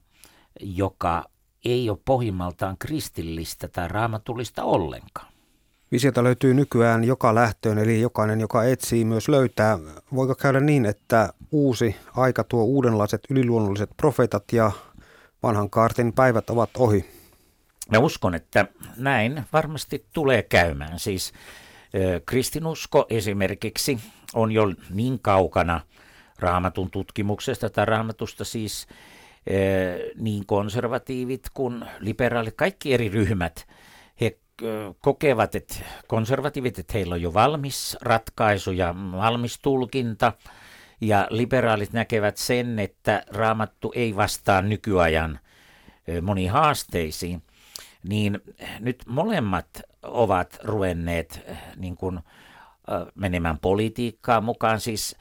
joka 0.59 1.25
ei 1.65 1.89
ole 1.89 1.97
pohjimmaltaan 2.05 2.77
kristillistä 2.77 3.67
tai 3.67 3.87
raamatullista 3.87 4.63
ollenkaan. 4.63 5.31
Visiota 5.91 6.23
löytyy 6.23 6.53
nykyään 6.53 7.03
joka 7.03 7.35
lähtöön, 7.35 7.77
eli 7.77 8.01
jokainen, 8.01 8.39
joka 8.39 8.63
etsii, 8.63 9.05
myös 9.05 9.29
löytää. 9.29 9.79
Voiko 10.15 10.35
käydä 10.35 10.59
niin, 10.59 10.85
että 10.85 11.33
uusi 11.51 11.95
aika 12.15 12.43
tuo 12.43 12.63
uudenlaiset 12.63 13.21
yliluonnolliset 13.29 13.89
profeetat 13.97 14.43
ja 14.53 14.71
vanhan 15.43 15.69
kaartin 15.69 16.13
päivät 16.13 16.49
ovat 16.49 16.69
ohi? 16.77 17.05
Mä 17.91 17.99
uskon, 17.99 18.35
että 18.35 18.65
näin 18.97 19.43
varmasti 19.53 20.05
tulee 20.13 20.43
käymään. 20.43 20.99
Siis 20.99 21.33
kristinusko 22.25 23.05
esimerkiksi 23.09 23.99
on 24.33 24.51
jo 24.51 24.63
niin 24.89 25.19
kaukana 25.19 25.81
raamatun 26.41 26.91
tutkimuksesta 26.91 27.69
tai 27.69 27.85
raamatusta 27.85 28.45
siis 28.45 28.87
niin 30.15 30.45
konservatiivit 30.45 31.47
kuin 31.53 31.85
liberaalit, 31.99 32.55
kaikki 32.55 32.93
eri 32.93 33.09
ryhmät, 33.09 33.67
he 34.21 34.37
kokevat, 34.99 35.55
että 35.55 35.75
konservatiivit, 36.07 36.79
että 36.79 36.93
heillä 36.93 37.13
on 37.13 37.21
jo 37.21 37.33
valmis 37.33 37.97
ratkaisu 38.01 38.71
ja 38.71 38.95
valmis 39.11 39.59
tulkinta, 39.59 40.33
ja 41.01 41.27
liberaalit 41.29 41.93
näkevät 41.93 42.37
sen, 42.37 42.79
että 42.79 43.23
raamattu 43.27 43.91
ei 43.95 44.15
vastaa 44.15 44.61
nykyajan 44.61 45.39
moniin 46.21 46.51
haasteisiin, 46.51 47.43
niin 48.03 48.39
nyt 48.79 49.03
molemmat 49.07 49.67
ovat 50.03 50.59
ruvenneet 50.63 51.41
niin 51.75 51.97
kuin, 51.97 52.19
menemään 53.15 53.59
politiikkaan 53.59 54.43
mukaan, 54.43 54.79
siis 54.79 55.15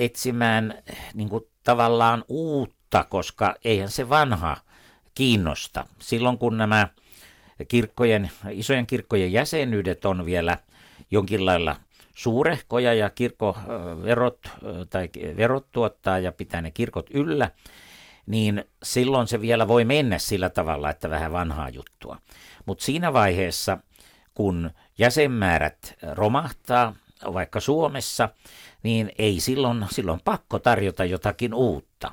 etsimään 0.00 0.74
niin 1.14 1.28
kuin, 1.28 1.44
tavallaan 1.64 2.24
uutta, 2.28 3.04
koska 3.04 3.54
eihän 3.64 3.88
se 3.90 4.08
vanha 4.08 4.56
kiinnosta. 5.14 5.86
Silloin 5.98 6.38
kun 6.38 6.58
nämä 6.58 6.88
kirkkojen, 7.68 8.30
isojen 8.50 8.86
kirkkojen 8.86 9.32
jäsenyydet 9.32 10.04
on 10.04 10.26
vielä 10.26 10.58
jonkin 11.10 11.46
lailla 11.46 11.76
suurehkoja 12.14 12.94
ja 12.94 13.10
kirkkoverot 13.10 14.38
tai 14.90 15.08
verot 15.36 15.66
tuottaa 15.72 16.18
ja 16.18 16.32
pitää 16.32 16.62
ne 16.62 16.70
kirkot 16.70 17.06
yllä, 17.10 17.50
niin 18.26 18.64
silloin 18.82 19.26
se 19.26 19.40
vielä 19.40 19.68
voi 19.68 19.84
mennä 19.84 20.18
sillä 20.18 20.50
tavalla, 20.50 20.90
että 20.90 21.10
vähän 21.10 21.32
vanhaa 21.32 21.68
juttua. 21.68 22.18
Mutta 22.66 22.84
siinä 22.84 23.12
vaiheessa, 23.12 23.78
kun 24.34 24.70
jäsenmäärät 24.98 25.94
romahtaa, 26.12 26.94
vaikka 27.32 27.60
Suomessa, 27.60 28.28
niin 28.84 29.12
ei 29.18 29.40
silloin, 29.40 29.86
silloin 29.90 30.20
pakko 30.24 30.58
tarjota 30.58 31.04
jotakin 31.04 31.54
uutta. 31.54 32.10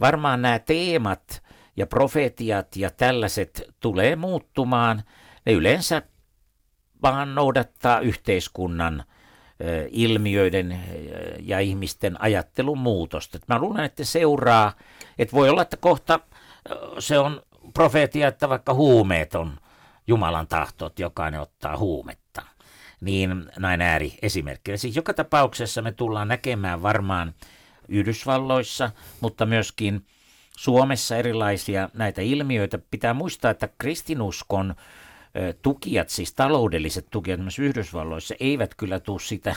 Varmaan 0.00 0.42
nämä 0.42 0.58
teemat 0.58 1.42
ja 1.76 1.86
profetiat 1.86 2.76
ja 2.76 2.90
tällaiset 2.90 3.62
tulee 3.80 4.16
muuttumaan. 4.16 5.02
Ne 5.46 5.52
yleensä 5.52 6.02
vaan 7.02 7.34
noudattaa 7.34 8.00
yhteiskunnan 8.00 9.04
ilmiöiden 9.90 10.80
ja 11.40 11.60
ihmisten 11.60 12.22
ajattelun 12.22 12.78
muutosta. 12.78 13.38
Mä 13.48 13.58
luulen, 13.58 13.84
että 13.84 14.04
seuraa, 14.04 14.72
että 15.18 15.36
voi 15.36 15.48
olla, 15.50 15.62
että 15.62 15.76
kohta 15.76 16.20
se 16.98 17.18
on 17.18 17.42
profeetia, 17.74 18.28
että 18.28 18.48
vaikka 18.48 18.74
huumeet 18.74 19.34
on 19.34 19.58
Jumalan 20.06 20.46
tahto, 20.46 20.86
että 20.86 21.02
jokainen 21.02 21.40
ottaa 21.40 21.76
huumetta. 21.76 22.25
Niin 23.00 23.50
näin 23.58 23.80
ääri 23.80 24.18
esimerkkinä. 24.22 24.76
Siis 24.76 24.96
joka 24.96 25.14
tapauksessa 25.14 25.82
me 25.82 25.92
tullaan 25.92 26.28
näkemään 26.28 26.82
varmaan 26.82 27.34
Yhdysvalloissa, 27.88 28.90
mutta 29.20 29.46
myöskin 29.46 30.06
Suomessa 30.56 31.16
erilaisia 31.16 31.88
näitä 31.94 32.22
ilmiöitä. 32.22 32.78
Pitää 32.90 33.14
muistaa, 33.14 33.50
että 33.50 33.68
kristinuskon 33.78 34.74
tukijat, 35.62 36.08
siis 36.08 36.34
taloudelliset 36.34 37.06
tukijat 37.10 37.40
myös 37.40 37.58
Yhdysvalloissa, 37.58 38.34
eivät 38.40 38.74
kyllä 38.74 39.00
tule 39.00 39.20
sitä 39.20 39.56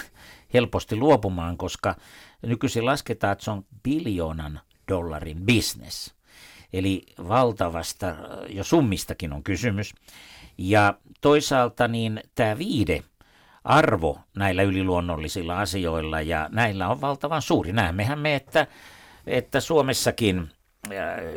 helposti 0.53 0.95
luopumaan, 0.95 1.57
koska 1.57 1.95
nykyisin 2.41 2.85
lasketaan, 2.85 3.31
että 3.33 3.43
se 3.45 3.51
on 3.51 3.65
biljoonan 3.83 4.59
dollarin 4.87 5.45
business. 5.45 6.15
Eli 6.73 7.05
valtavasta, 7.27 8.15
jo 8.49 8.63
summistakin 8.63 9.33
on 9.33 9.43
kysymys. 9.43 9.93
Ja 10.57 10.93
toisaalta 11.21 11.87
niin 11.87 12.23
tämä 12.35 12.57
viide 12.57 13.03
arvo 13.63 14.19
näillä 14.35 14.63
yliluonnollisilla 14.63 15.59
asioilla 15.59 16.21
ja 16.21 16.49
näillä 16.51 16.87
on 16.87 17.01
valtavan 17.01 17.41
suuri. 17.41 17.71
Näemmehän 17.71 18.19
me, 18.19 18.35
että, 18.35 18.67
että 19.27 19.59
Suomessakin 19.59 20.49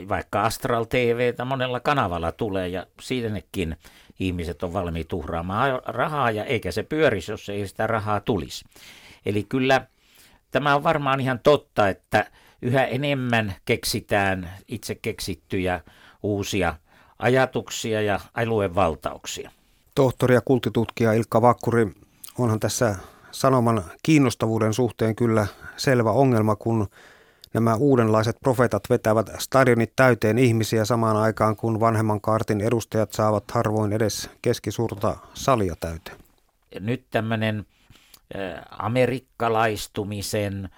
vaikka 0.08 0.42
Astral 0.42 0.84
TV 0.84 1.34
monella 1.44 1.80
kanavalla 1.80 2.32
tulee 2.32 2.68
ja 2.68 2.86
siitäkin 3.00 3.76
ihmiset 4.20 4.62
on 4.62 4.72
valmiit 4.72 5.08
tuhraamaan 5.08 5.80
rahaa 5.84 6.30
ja 6.30 6.44
eikä 6.44 6.72
se 6.72 6.82
pyörisi, 6.82 7.32
jos 7.32 7.48
ei 7.48 7.68
sitä 7.68 7.86
rahaa 7.86 8.20
tulisi. 8.20 8.64
Eli 9.26 9.46
kyllä 9.48 9.86
tämä 10.50 10.74
on 10.74 10.82
varmaan 10.82 11.20
ihan 11.20 11.40
totta, 11.42 11.88
että 11.88 12.30
yhä 12.62 12.84
enemmän 12.84 13.54
keksitään 13.64 14.50
itse 14.68 14.94
keksittyjä 14.94 15.80
uusia 16.22 16.74
ajatuksia 17.18 18.02
ja 18.02 18.20
aluevaltauksia. 18.34 19.50
Tohtori 19.94 20.34
ja 20.34 20.40
kultitutkija 20.40 21.12
Ilkka 21.12 21.42
Vakkuri, 21.42 21.86
onhan 22.38 22.60
tässä 22.60 22.96
sanoman 23.30 23.84
kiinnostavuuden 24.02 24.74
suhteen 24.74 25.16
kyllä 25.16 25.46
selvä 25.76 26.10
ongelma, 26.10 26.56
kun 26.56 26.88
nämä 27.54 27.74
uudenlaiset 27.74 28.36
profeetat 28.40 28.90
vetävät 28.90 29.30
stadionit 29.38 29.92
täyteen 29.96 30.38
ihmisiä 30.38 30.84
samaan 30.84 31.16
aikaan, 31.16 31.56
kun 31.56 31.80
vanhemman 31.80 32.20
kaartin 32.20 32.60
edustajat 32.60 33.12
saavat 33.12 33.50
harvoin 33.50 33.92
edes 33.92 34.30
keskisuurta 34.42 35.16
salia 35.34 35.74
täyteen. 35.80 36.16
Nyt 36.80 37.04
tämmöinen 37.10 37.66
amerikkalaistumisen 38.78 40.68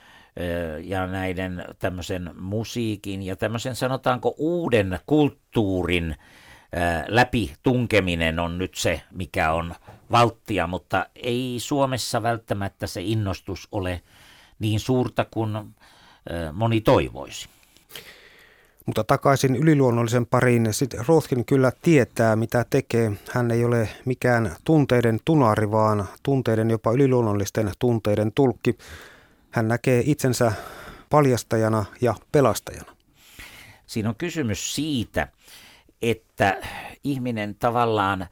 ja 0.83 1.07
näiden 1.07 1.65
tämmöisen 1.79 2.31
musiikin 2.39 3.23
ja 3.23 3.37
tämmöisen 3.37 3.77
sanotaanko 3.77 4.35
uuden 4.39 4.99
kulttuurin 5.07 6.17
läpi 7.09 7.55
tunkeminen 7.63 8.39
on 8.39 8.59
nyt 8.59 8.75
se, 8.75 9.01
mikä 9.11 9.53
on 9.53 9.75
valttia, 10.15 10.67
mutta 10.67 11.07
ei 11.15 11.57
Suomessa 11.59 12.23
välttämättä 12.23 12.87
se 12.87 13.03
innostus 13.03 13.69
ole 13.73 14.03
niin 14.59 14.81
suurta 14.81 15.27
kuin 15.31 15.51
moni 16.53 16.81
toivoisi. 16.81 17.49
Mutta 18.87 19.05
takaisin 19.05 19.57
yliluonnollisen 19.57 20.27
pariin. 20.27 20.75
Sitten 20.75 21.05
Rothkin 21.09 21.45
kyllä 21.45 21.73
tietää, 21.83 22.37
mitä 22.37 22.65
tekee. 22.71 23.13
Hän 23.33 23.51
ei 23.51 23.65
ole 23.65 23.89
mikään 24.05 24.57
tunteiden 24.65 25.19
tunari, 25.25 25.71
vaan 25.71 26.09
tunteiden 26.23 26.71
jopa 26.71 26.93
yliluonnollisten 26.93 27.73
tunteiden 27.79 28.33
tulkki. 28.35 28.79
Hän 29.51 29.69
näkee 29.69 30.03
itsensä 30.07 30.53
paljastajana 31.11 31.85
ja 32.01 32.15
pelastajana. 32.33 32.97
Siinä 33.87 34.09
on 34.09 34.15
kysymys 34.15 34.75
siitä, 34.75 35.29
että 36.03 36.61
ihminen 37.05 37.55
tavallaan 37.55 38.27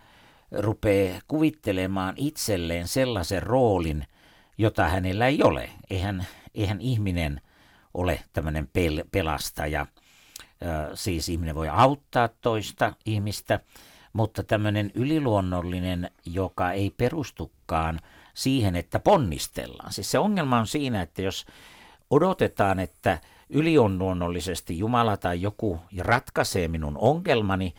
rupeaa 0.53 1.21
kuvittelemaan 1.29 2.15
itselleen 2.17 2.89
sellaisen 2.89 3.43
roolin, 3.43 4.07
jota 4.59 4.89
hänellä 4.89 5.27
ei 5.27 5.43
ole. 5.43 5.71
Eihän, 5.91 6.27
eihän 6.55 6.81
ihminen– 6.81 7.41
ole 7.95 8.21
tämmöinen 8.33 8.69
pel- 8.79 9.09
pelastaja. 9.13 9.87
Siis 10.95 11.29
ihminen 11.29 11.55
voi 11.55 11.69
auttaa 11.69 12.29
toista 12.29 12.93
ihmistä, 13.07 13.61
mutta 14.13 14.43
tämmöinen 14.43 14.91
yliluonnollinen, 14.95 16.11
joka 16.27 16.73
ei 16.73 16.91
perustukaan 16.97 18.01
siihen, 18.35 18.77
että 18.77 18.99
ponnistellaan. 18.99 19.93
Siis 19.93 20.11
se 20.11 20.19
ongelma 20.19 20.59
on 20.59 20.67
siinä, 20.67 21.03
että 21.03 21.23
jos 21.23 21.47
odotetaan, 22.11 22.81
että 22.81 23.19
yliluonnollisesti 23.49 24.79
Jumala 24.79 25.17
tai 25.17 25.43
joku 25.43 25.81
ratkaisee 25.99 26.69
minun 26.69 26.99
ongelmani, 26.99 27.75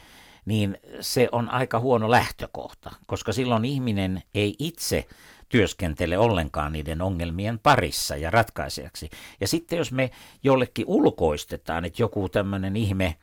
niin 0.45 0.77
se 0.99 1.29
on 1.32 1.49
aika 1.49 1.79
huono 1.79 2.12
lähtökohta, 2.12 2.91
koska 3.06 3.34
silloin 3.34 3.65
ihminen 3.65 4.23
ei 4.34 4.56
itse 4.60 5.06
työskentele 5.49 6.17
ollenkaan 6.17 6.71
niiden 6.71 7.01
ongelmien 7.01 7.60
parissa 7.60 8.15
ja 8.15 8.32
ratkaisijaksi. 8.32 9.10
Ja 9.41 9.47
sitten 9.47 9.77
jos 9.77 9.91
me 9.91 10.12
jollekin 10.43 10.86
ulkoistetaan, 10.88 11.86
että 11.86 12.01
joku 12.01 12.29
tämmöinen 12.29 12.75
ihme 12.75 13.15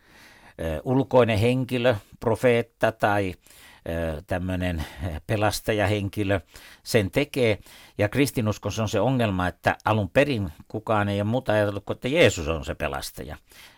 ulkoinen 0.84 1.38
henkilö, 1.38 1.94
profeetta 2.20 2.92
tai 2.92 3.34
tämmöinen 4.26 4.84
pelastajahenkilö 5.26 6.40
sen 6.82 7.10
tekee. 7.10 7.58
Ja 7.98 8.08
kristinuskossa 8.08 8.82
on 8.82 8.88
se 8.88 9.00
ongelma, 9.00 9.48
että 9.48 9.76
alun 9.84 10.10
perin 10.10 10.52
kukaan 10.68 11.08
ei 11.08 11.20
ole 11.20 11.30
muuta 11.30 11.52
ajatellut 11.52 11.84
kuin, 11.84 11.94
että 11.94 12.08
Jeesus 12.08 12.48
on 12.48 12.64
se 12.64 12.74
pelastaja. 12.74 13.36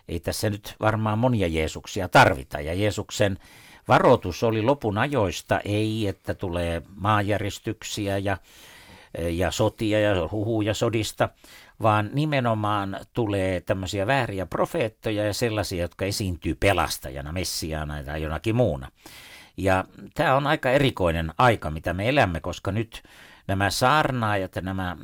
Ei 0.08 0.20
tässä 0.20 0.50
nyt 0.50 0.74
varmaan 0.80 1.18
monia 1.18 1.46
Jeesuksia 1.46 2.08
tarvita. 2.08 2.60
Ja 2.60 2.74
Jeesuksen 2.74 3.38
varoitus 3.88 4.42
oli 4.42 4.62
lopun 4.62 4.98
ajoista, 4.98 5.60
ei 5.64 6.06
että 6.06 6.34
tulee 6.34 6.82
maanjäristyksiä 6.96 8.18
ja, 8.18 8.36
ja 9.30 9.50
sotia 9.50 10.00
ja 10.00 10.28
huhuja 10.30 10.74
sodista, 10.74 11.28
vaan 11.82 12.10
nimenomaan 12.12 13.00
tulee 13.12 13.60
tämmöisiä 13.60 14.06
vääriä 14.06 14.46
profeettoja 14.46 15.24
ja 15.24 15.34
sellaisia, 15.34 15.82
jotka 15.82 16.04
esiintyy 16.04 16.54
pelastajana, 16.54 17.32
messiaana 17.32 18.04
tai 18.04 18.22
jonakin 18.22 18.56
muuna. 18.56 18.88
Ja 19.62 19.84
tämä 20.14 20.36
on 20.36 20.46
aika 20.46 20.70
erikoinen 20.70 21.34
aika, 21.38 21.70
mitä 21.70 21.92
me 21.92 22.08
elämme, 22.08 22.40
koska 22.40 22.72
nyt 22.72 23.02
nämä 23.46 23.70
saarnaajat 23.70 24.56
ja 24.56 24.62
nämä 24.62 24.96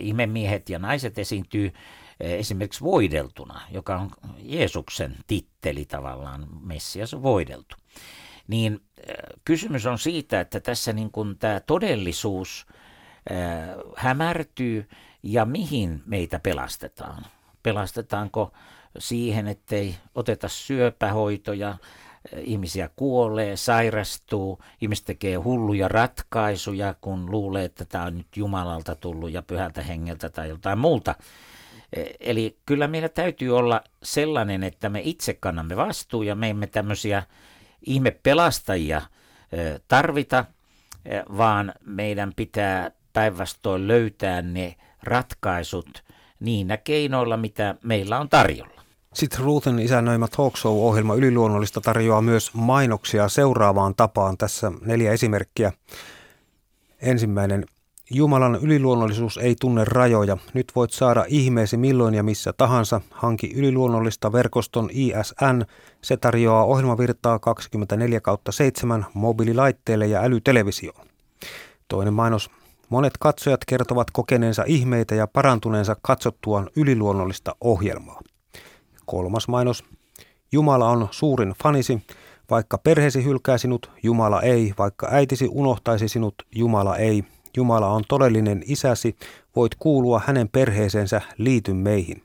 ihmemiehet 0.00 0.70
ja 0.70 0.78
naiset 0.78 1.18
esiintyy 1.18 1.72
esimerkiksi 2.20 2.80
voideltuna, 2.80 3.60
joka 3.70 3.96
on 3.96 4.10
Jeesuksen 4.38 5.16
titteli 5.26 5.84
tavallaan, 5.84 6.46
Messias 6.60 7.22
voideltu 7.22 7.76
niin 8.48 8.72
äh, 8.98 9.14
kysymys 9.44 9.86
on 9.86 9.98
siitä, 9.98 10.40
että 10.40 10.60
tässä 10.60 10.92
niin 10.92 11.10
kuin 11.10 11.38
tämä 11.38 11.60
todellisuus 11.60 12.66
hämärtyy 13.96 14.88
ja 15.22 15.44
mihin 15.44 16.02
meitä 16.06 16.38
pelastetaan. 16.38 17.26
Pelastetaanko 17.62 18.52
siihen, 18.98 19.48
ettei 19.48 19.94
oteta 20.14 20.48
syöpähoitoja, 20.48 21.70
äh, 21.70 21.78
ihmisiä 22.40 22.90
kuolee, 22.96 23.56
sairastuu, 23.56 24.62
ihmiset 24.80 25.04
tekee 25.04 25.36
hulluja 25.36 25.88
ratkaisuja, 25.88 26.94
kun 27.00 27.30
luulee, 27.30 27.64
että 27.64 27.84
tämä 27.84 28.04
on 28.04 28.16
nyt 28.16 28.36
Jumalalta 28.36 28.94
tullut 28.94 29.32
ja 29.32 29.42
pyhältä 29.42 29.82
hengeltä 29.82 30.28
tai 30.28 30.48
jotain 30.48 30.78
muuta. 30.78 31.14
E, 31.92 32.04
eli 32.20 32.58
kyllä 32.66 32.88
meillä 32.88 33.08
täytyy 33.08 33.56
olla 33.56 33.80
sellainen, 34.02 34.62
että 34.62 34.88
me 34.88 35.00
itse 35.04 35.34
kannamme 35.34 35.76
vastuu 35.76 36.22
ja 36.22 36.34
me 36.34 36.50
emme 36.50 36.66
tämmöisiä 36.66 37.22
ihmepelastajia 37.86 39.02
tarvita, 39.88 40.44
vaan 41.36 41.72
meidän 41.84 42.32
pitää 42.36 42.90
päinvastoin 43.12 43.88
löytää 43.88 44.42
ne 44.42 44.74
ratkaisut 45.02 46.04
niinä 46.40 46.76
keinoilla, 46.76 47.36
mitä 47.36 47.74
meillä 47.82 48.20
on 48.20 48.28
tarjolla. 48.28 48.77
Sitten 49.18 49.40
Ruthin 49.40 49.78
isännöimä 49.78 50.28
Talk 50.36 50.56
Show-ohjelma 50.56 51.14
Yliluonnollista 51.14 51.80
tarjoaa 51.80 52.22
myös 52.22 52.54
mainoksia 52.54 53.28
seuraavaan 53.28 53.94
tapaan. 53.94 54.36
Tässä 54.36 54.72
neljä 54.84 55.12
esimerkkiä. 55.12 55.72
Ensimmäinen. 57.02 57.64
Jumalan 58.10 58.58
yliluonnollisuus 58.62 59.38
ei 59.38 59.56
tunne 59.60 59.84
rajoja. 59.84 60.36
Nyt 60.54 60.72
voit 60.76 60.90
saada 60.90 61.24
ihmeesi 61.28 61.76
milloin 61.76 62.14
ja 62.14 62.22
missä 62.22 62.52
tahansa. 62.52 63.00
Hanki 63.10 63.52
yliluonnollista 63.54 64.32
verkoston 64.32 64.88
ISN. 64.92 65.64
Se 66.02 66.16
tarjoaa 66.16 66.64
ohjelmavirtaa 66.64 67.38
24 67.38 68.20
kautta 68.20 68.52
7 68.52 69.06
mobiililaitteille 69.14 70.06
ja 70.06 70.22
älytelevisioon. 70.22 71.06
Toinen 71.88 72.14
mainos. 72.14 72.50
Monet 72.88 73.14
katsojat 73.20 73.60
kertovat 73.66 74.10
kokeneensa 74.10 74.64
ihmeitä 74.66 75.14
ja 75.14 75.26
parantuneensa 75.26 75.96
katsottuaan 76.02 76.70
yliluonnollista 76.76 77.54
ohjelmaa. 77.60 78.20
Kolmas 79.08 79.48
mainos. 79.48 79.84
Jumala 80.52 80.88
on 80.88 81.08
suurin 81.10 81.54
fanisi. 81.62 82.02
Vaikka 82.50 82.78
perheesi 82.78 83.24
hylkää 83.24 83.58
sinut, 83.58 83.90
Jumala 84.02 84.42
ei. 84.42 84.74
Vaikka 84.78 85.08
äitisi 85.10 85.48
unohtaisi 85.50 86.08
sinut, 86.08 86.34
Jumala 86.54 86.96
ei. 86.96 87.24
Jumala 87.56 87.88
on 87.88 88.04
todellinen 88.08 88.62
isäsi. 88.66 89.16
Voit 89.56 89.74
kuulua 89.74 90.22
hänen 90.26 90.48
perheeseensä, 90.48 91.20
liity 91.38 91.74
meihin. 91.74 92.22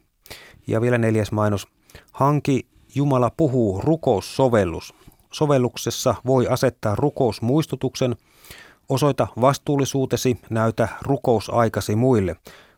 Ja 0.68 0.82
vielä 0.82 0.98
neljäs 0.98 1.32
mainos. 1.32 1.68
Hanki 2.12 2.68
Jumala 2.96 3.32
puhuu 3.38 3.82
rukoussovellus. 3.82 4.94
Sovelluksessa 5.32 6.16
voi 6.26 6.48
asettaa 6.48 6.96
rukousmuistutuksen. 6.96 8.16
Osoita 8.90 9.28
vastuullisuutesi, 9.42 10.40
näytä 10.50 10.88
rukousaikasi 11.02 11.96
muille. 11.96 12.36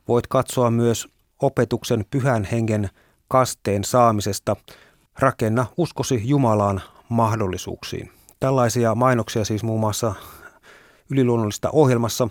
Voit 0.08 0.28
katsoa 0.28 0.72
myös 0.72 1.08
opetuksen 1.42 2.06
pyhän 2.12 2.44
hengen 2.44 2.90
kasteen 3.28 3.84
saamisesta. 3.84 4.56
Rakenna 5.20 5.66
uskosi 5.78 6.22
Jumalaan 6.24 6.82
mahdollisuuksiin. 7.10 8.12
Tällaisia 8.40 8.96
mainoksia 8.96 9.46
siis 9.46 9.64
muun 9.64 9.80
muassa 9.80 10.14
yliluonnollista 11.10 11.70
ohjelmassa. 11.70 12.28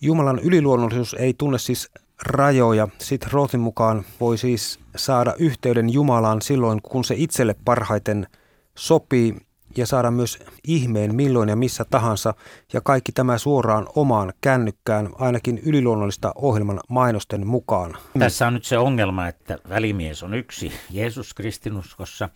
Jumalan 0.00 0.38
yliluonnollisuus 0.38 1.14
ei 1.14 1.34
tunne 1.34 1.58
siis 1.58 1.90
rajoja. 2.22 2.88
Sitten 2.98 3.32
Rothin 3.32 3.60
mukaan 3.60 4.04
voi 4.20 4.38
siis 4.38 4.80
saada 4.96 5.34
yhteyden 5.38 5.92
Jumalaan 5.92 6.42
silloin, 6.42 6.82
kun 6.82 7.04
se 7.04 7.14
itselle 7.18 7.54
parhaiten 7.64 8.26
sopii 8.74 9.36
ja 9.76 9.86
saada 9.86 10.10
myös 10.10 10.38
ihmeen 10.64 11.14
milloin 11.14 11.48
ja 11.48 11.56
missä 11.56 11.84
tahansa 11.84 12.34
ja 12.72 12.80
kaikki 12.80 13.12
tämä 13.12 13.38
suoraan 13.38 13.86
omaan 13.96 14.32
kännykkään, 14.40 15.08
ainakin 15.18 15.58
yliluonnollista 15.58 16.32
ohjelman 16.34 16.80
mainosten 16.88 17.46
mukaan. 17.46 17.96
Tässä 18.18 18.46
on 18.46 18.54
nyt 18.54 18.64
se 18.64 18.78
ongelma, 18.78 19.28
että 19.28 19.58
välimies 19.68 20.22
on 20.22 20.34
yksi 20.34 20.72
Jeesus 20.90 21.34
kristinuskossa, 21.34 22.28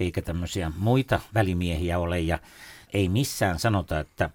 eikä 0.00 0.22
tämmöisiä 0.22 0.72
muita 0.78 1.20
välimiehiä 1.34 1.98
ole 1.98 2.20
ja 2.20 2.38
ei 2.92 3.08
missään 3.08 3.58
sanota, 3.58 4.00
että 4.00 4.30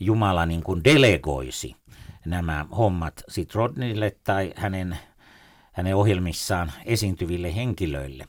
Jumala 0.00 0.46
niin 0.46 0.62
kuin 0.62 0.84
delegoisi 0.84 1.76
nämä 2.24 2.66
hommat 2.76 3.22
sit 3.28 3.54
Rodneylle 3.54 4.16
tai 4.24 4.52
hänen, 4.56 4.98
hänen 5.72 5.96
ohjelmissaan 5.96 6.72
esiintyville 6.84 7.56
henkilöille. 7.56 8.28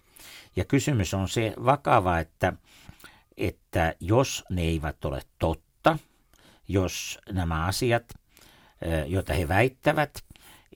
Ja 0.56 0.66
kysymys 0.66 1.14
on 1.14 1.30
se 1.30 1.54
vakava, 1.66 2.20
että 2.20 2.54
että 3.42 3.96
jos 4.00 4.44
ne 4.50 4.62
eivät 4.62 5.06
ole 5.06 5.22
totta, 5.40 5.98
jos 6.68 7.20
nämä 7.32 7.66
asiat, 7.66 8.14
joita 9.08 9.34
he 9.34 9.48
väittävät, 9.48 10.24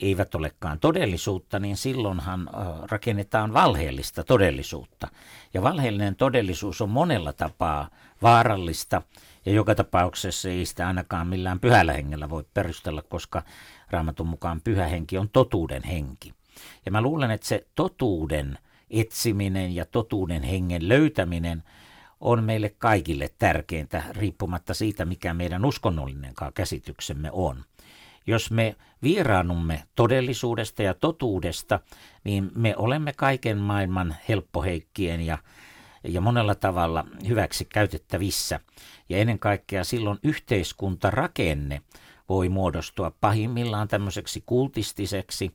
eivät 0.01 0.36
olekaan 0.36 0.80
todellisuutta, 0.80 1.60
niin 1.60 1.78
silloinhan 1.78 2.49
rakennetaan 2.91 3.54
valheellista 3.54 4.23
todellisuutta. 4.23 5.08
Ja 5.54 5.62
valheellinen 5.62 6.15
todellisuus 6.15 6.82
on 6.82 6.89
monella 6.89 7.34
tapaa 7.34 7.89
vaarallista, 8.21 9.01
ja 9.45 9.51
joka 9.51 9.75
tapauksessa 9.75 10.49
ei 10.49 10.65
sitä 10.65 10.88
ainakaan 10.88 11.28
millään 11.28 11.60
pyhällä 11.60 11.93
hengellä 11.93 12.30
voi 12.30 12.43
perustella, 12.54 13.01
koska 13.01 13.43
raamatun 13.89 14.28
mukaan 14.28 14.62
pyhä 14.62 14.88
henki 14.88 15.17
on 15.17 15.30
totuuden 15.30 15.84
henki. 15.84 16.34
Ja 16.86 16.91
mä 16.91 17.01
luulen, 17.01 17.32
että 17.32 17.47
se 17.47 17.67
totuuden 17.75 18.58
etsiminen 18.89 19.75
ja 19.75 19.86
totuuden 19.86 20.43
hengen 20.43 20.89
löytäminen– 20.89 21.63
on 22.25 22.43
meille 22.43 22.75
kaikille 22.77 23.29
tärkeintä, 23.39 24.03
riippumatta 24.09 24.73
siitä, 24.73 25.05
mikä 25.05 25.33
meidän 25.33 25.65
uskonnollinenkaan 25.65 26.53
käsityksemme 26.53 27.29
on. 27.31 27.63
Jos 28.27 28.51
me 28.51 28.75
vieraannumme 29.03 29.83
todellisuudesta 29.95 30.83
ja 30.83 30.93
totuudesta, 30.93 31.79
niin 32.23 32.51
me 32.55 32.75
olemme 32.77 33.13
kaiken 33.13 33.57
maailman 33.57 34.15
helppoheikkien 34.29 35.21
ja, 35.21 35.38
ja 36.03 36.21
monella 36.21 36.55
tavalla 36.55 37.05
hyväksi 37.27 37.65
käytettävissä. 37.65 38.59
Ja 39.09 39.17
ennen 39.17 39.39
kaikkea 39.39 39.83
silloin 39.83 40.19
yhteiskuntarakenne 40.23 41.81
voi 42.29 42.49
muodostua 42.49 43.11
pahimmillaan 43.21 43.88
tämmöiseksi 43.88 44.43
kultistiseksi 44.45 45.51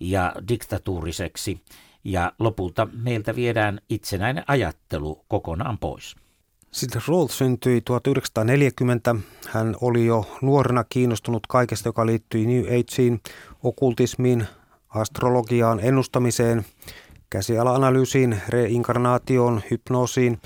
ja 0.00 0.32
diktatuuriseksi 0.48 1.60
ja 2.06 2.32
lopulta 2.38 2.88
meiltä 2.92 3.36
viedään 3.36 3.80
itsenäinen 3.88 4.44
ajattelu 4.46 5.24
kokonaan 5.28 5.78
pois. 5.78 6.16
Sitten 6.70 7.02
Roth 7.08 7.34
syntyi 7.34 7.80
1940. 7.80 9.16
Hän 9.48 9.76
oli 9.80 10.06
jo 10.06 10.24
nuorena 10.42 10.84
kiinnostunut 10.84 11.46
kaikesta, 11.46 11.88
joka 11.88 12.06
liittyi 12.06 12.46
New 12.46 12.64
Ageen, 12.64 13.20
okultismiin, 13.62 14.46
astrologiaan, 14.88 15.80
ennustamiseen, 15.82 16.64
käsiala-analyysiin, 17.30 18.36
reinkarnaatioon, 18.48 19.62
hypnoosiin, 19.70 20.40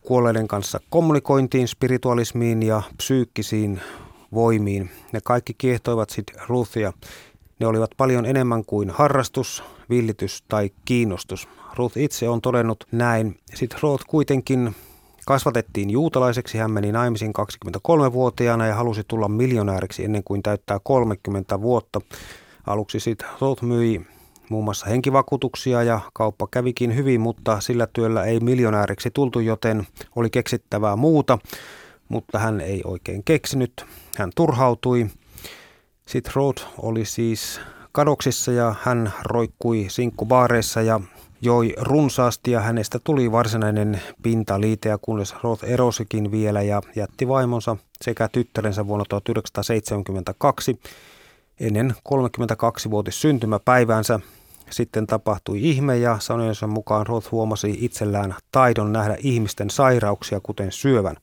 kuolleiden 0.00 0.48
kanssa 0.48 0.80
kommunikointiin, 0.90 1.68
spiritualismiin 1.68 2.62
ja 2.62 2.82
psyykkisiin 2.96 3.80
voimiin. 4.34 4.90
Ne 5.12 5.20
kaikki 5.24 5.54
kiehtoivat 5.58 6.10
sitten 6.10 6.40
Ruthia. 6.48 6.92
Ne 7.60 7.66
olivat 7.66 7.90
paljon 7.96 8.26
enemmän 8.26 8.64
kuin 8.64 8.90
harrastus, 8.90 9.64
villitys 9.90 10.44
tai 10.48 10.70
kiinnostus. 10.84 11.48
Ruth 11.76 11.98
itse 11.98 12.28
on 12.28 12.40
todennut 12.40 12.84
näin. 12.92 13.38
Sitten 13.54 13.78
Ruth 13.82 14.04
kuitenkin 14.06 14.74
kasvatettiin 15.26 15.90
juutalaiseksi. 15.90 16.58
Hän 16.58 16.70
meni 16.70 16.92
naimisiin 16.92 17.32
23-vuotiaana 17.38 18.66
ja 18.66 18.74
halusi 18.74 19.02
tulla 19.08 19.28
miljonääriksi 19.28 20.04
ennen 20.04 20.24
kuin 20.24 20.42
täyttää 20.42 20.78
30 20.82 21.60
vuotta. 21.60 22.00
Aluksi 22.66 23.00
sitten 23.00 23.28
Ruth 23.40 23.62
myi 23.62 24.06
muun 24.48 24.64
muassa 24.64 24.86
henkivakuutuksia 24.86 25.82
ja 25.82 26.00
kauppa 26.12 26.48
kävikin 26.50 26.96
hyvin, 26.96 27.20
mutta 27.20 27.60
sillä 27.60 27.86
työllä 27.92 28.24
ei 28.24 28.40
miljonääriksi 28.40 29.10
tultu, 29.10 29.40
joten 29.40 29.86
oli 30.16 30.30
keksittävää 30.30 30.96
muuta, 30.96 31.38
mutta 32.08 32.38
hän 32.38 32.60
ei 32.60 32.80
oikein 32.84 33.24
keksinyt. 33.24 33.86
Hän 34.16 34.30
turhautui. 34.36 35.06
Sitten 36.08 36.32
Roth 36.34 36.66
oli 36.78 37.04
siis 37.04 37.60
kadoksissa 37.92 38.52
ja 38.52 38.74
hän 38.82 39.12
roikkui 39.22 39.86
sinkkubaareissa 39.88 40.82
ja 40.82 41.00
joi 41.40 41.74
runsaasti 41.80 42.50
ja 42.50 42.60
hänestä 42.60 42.98
tuli 43.04 43.32
varsinainen 43.32 44.02
pintaliite 44.22 44.88
ja 44.88 44.98
kunnes 44.98 45.34
Roth 45.42 45.64
erosikin 45.64 46.30
vielä 46.30 46.62
ja 46.62 46.82
jätti 46.96 47.28
vaimonsa 47.28 47.76
sekä 48.02 48.28
tyttärensä 48.28 48.86
vuonna 48.86 49.04
1972 49.08 50.80
ennen 51.60 51.94
32-vuotis 52.08 53.20
syntymäpäiväänsä. 53.20 54.20
Sitten 54.70 55.06
tapahtui 55.06 55.62
ihme 55.62 55.98
ja 55.98 56.16
sanojensa 56.20 56.66
mukaan 56.66 57.06
Roth 57.06 57.32
huomasi 57.32 57.78
itsellään 57.80 58.34
taidon 58.52 58.92
nähdä 58.92 59.16
ihmisten 59.18 59.70
sairauksia 59.70 60.40
kuten 60.42 60.72
syövän. 60.72 61.16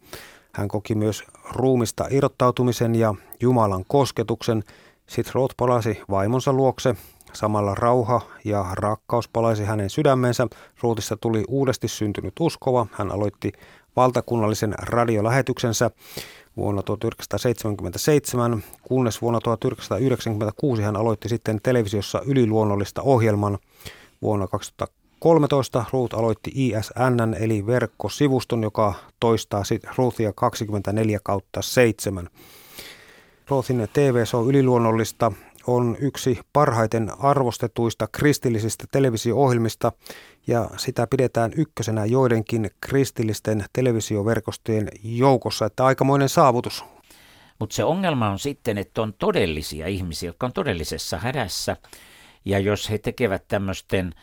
Hän 0.54 0.68
koki 0.68 0.96
myös 0.96 1.24
ruumista 1.52 2.06
irrottautumisen 2.10 2.96
ja 2.96 3.16
Jumalan 3.42 3.86
kosketuksen– 3.88 4.64
sitten 5.12 5.34
Roth 5.34 5.56
palasi 5.58 6.02
vaimonsa 6.10 6.54
luokse. 6.54 6.96
Samalla 7.34 7.76
rauha 7.76 8.22
ja 8.46 8.66
rakkaus 8.74 9.28
palaisi 9.28 9.64
hänen 9.64 9.90
sydämensä. 9.90 10.48
Rootista 10.82 11.18
tuli 11.18 11.44
uudesti 11.48 11.88
syntynyt 11.88 12.34
uskova. 12.40 12.88
Hän 12.92 13.12
aloitti 13.12 13.52
valtakunnallisen 13.96 14.74
radiolähetyksensä 14.78 15.92
vuonna 16.58 16.84
1977, 16.84 18.64
kunnes 18.82 19.22
vuonna 19.22 19.40
1996 19.40 20.82
hän 20.82 20.96
aloitti 20.96 21.30
sitten 21.30 21.60
televisiossa 21.64 22.22
yliluonnollista 22.26 23.02
ohjelman. 23.02 23.58
Vuonna 24.22 24.48
2013 25.22 25.86
Ruth 25.92 26.16
aloitti 26.16 26.52
ISN 26.56 27.34
eli 27.40 27.66
verkkosivuston, 27.66 28.64
joka 28.64 28.94
toistaa 29.20 29.64
sitten 29.64 29.92
Ruthia 29.98 30.34
24 30.34 31.20
kautta 31.24 31.62
7. 31.62 32.30
Rothin 33.50 33.88
TV-show 33.94 34.50
Yliluonnollista 34.50 35.32
on 35.68 35.98
yksi 36.00 36.40
parhaiten 36.54 37.12
arvostetuista 37.20 38.08
kristillisistä 38.12 38.86
televisio-ohjelmista 38.92 39.92
ja 40.48 40.70
sitä 40.78 41.08
pidetään 41.08 41.52
ykkösenä 41.56 42.06
joidenkin 42.06 42.70
kristillisten 42.82 43.66
televisioverkostojen 43.74 44.88
joukossa, 45.04 45.66
että 45.66 45.86
aikamoinen 45.86 46.30
saavutus. 46.30 46.86
Mutta 47.60 47.76
se 47.76 47.84
ongelma 47.84 48.30
on 48.30 48.40
sitten, 48.40 48.78
että 48.78 49.02
on 49.02 49.14
todellisia 49.14 49.88
ihmisiä, 49.88 50.30
jotka 50.30 50.46
on 50.46 50.54
todellisessa 50.54 51.18
hädässä 51.18 51.78
ja 52.46 52.60
jos 52.60 52.90
he 52.90 52.98
tekevät 52.98 53.44
tämmöisten 53.48 54.14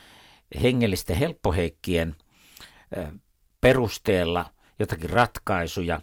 hengellisten 0.62 1.16
helppoheikkien 1.16 2.16
perusteella 3.60 4.44
jotakin 4.78 5.10
ratkaisuja, 5.10 6.00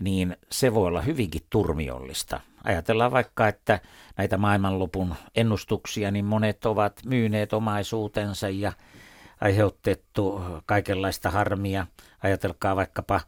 niin 0.00 0.36
se 0.52 0.74
voi 0.74 0.86
olla 0.86 1.00
hyvinkin 1.02 1.42
turmiollista. 1.50 2.40
Ajatellaan 2.64 3.12
vaikka, 3.12 3.48
että 3.48 3.80
näitä 4.16 4.38
maailmanlopun 4.38 5.14
ennustuksia, 5.34 6.10
niin 6.10 6.24
monet 6.24 6.66
ovat 6.66 7.00
myyneet 7.04 7.52
omaisuutensa 7.52 8.48
ja 8.48 8.72
aiheutettu 9.40 10.40
kaikenlaista 10.66 11.30
harmia. 11.30 11.86
Ajatelkaa 12.22 12.76
vaikkapa 12.76 13.20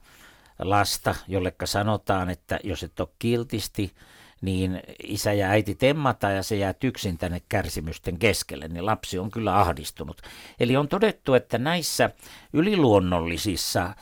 lasta, 0.58 1.14
jollekka 1.28 1.66
sanotaan, 1.66 2.30
että 2.30 2.60
jos 2.64 2.82
et 2.82 3.00
ole 3.00 3.08
kiltisti, 3.18 3.94
niin 4.40 4.80
isä 5.02 5.32
ja 5.32 5.48
äiti 5.48 5.74
temmataan 5.74 6.36
ja 6.36 6.42
se 6.42 6.56
jää 6.56 6.74
yksin 6.84 7.18
tänne 7.18 7.42
kärsimysten 7.48 8.18
keskelle, 8.18 8.68
niin 8.68 8.86
lapsi 8.86 9.18
on 9.18 9.30
kyllä 9.30 9.58
ahdistunut. 9.60 10.22
Eli 10.60 10.76
on 10.76 10.88
todettu, 10.88 11.34
että 11.34 11.58
näissä 11.58 12.10
yliluonnollisissa 12.52 13.94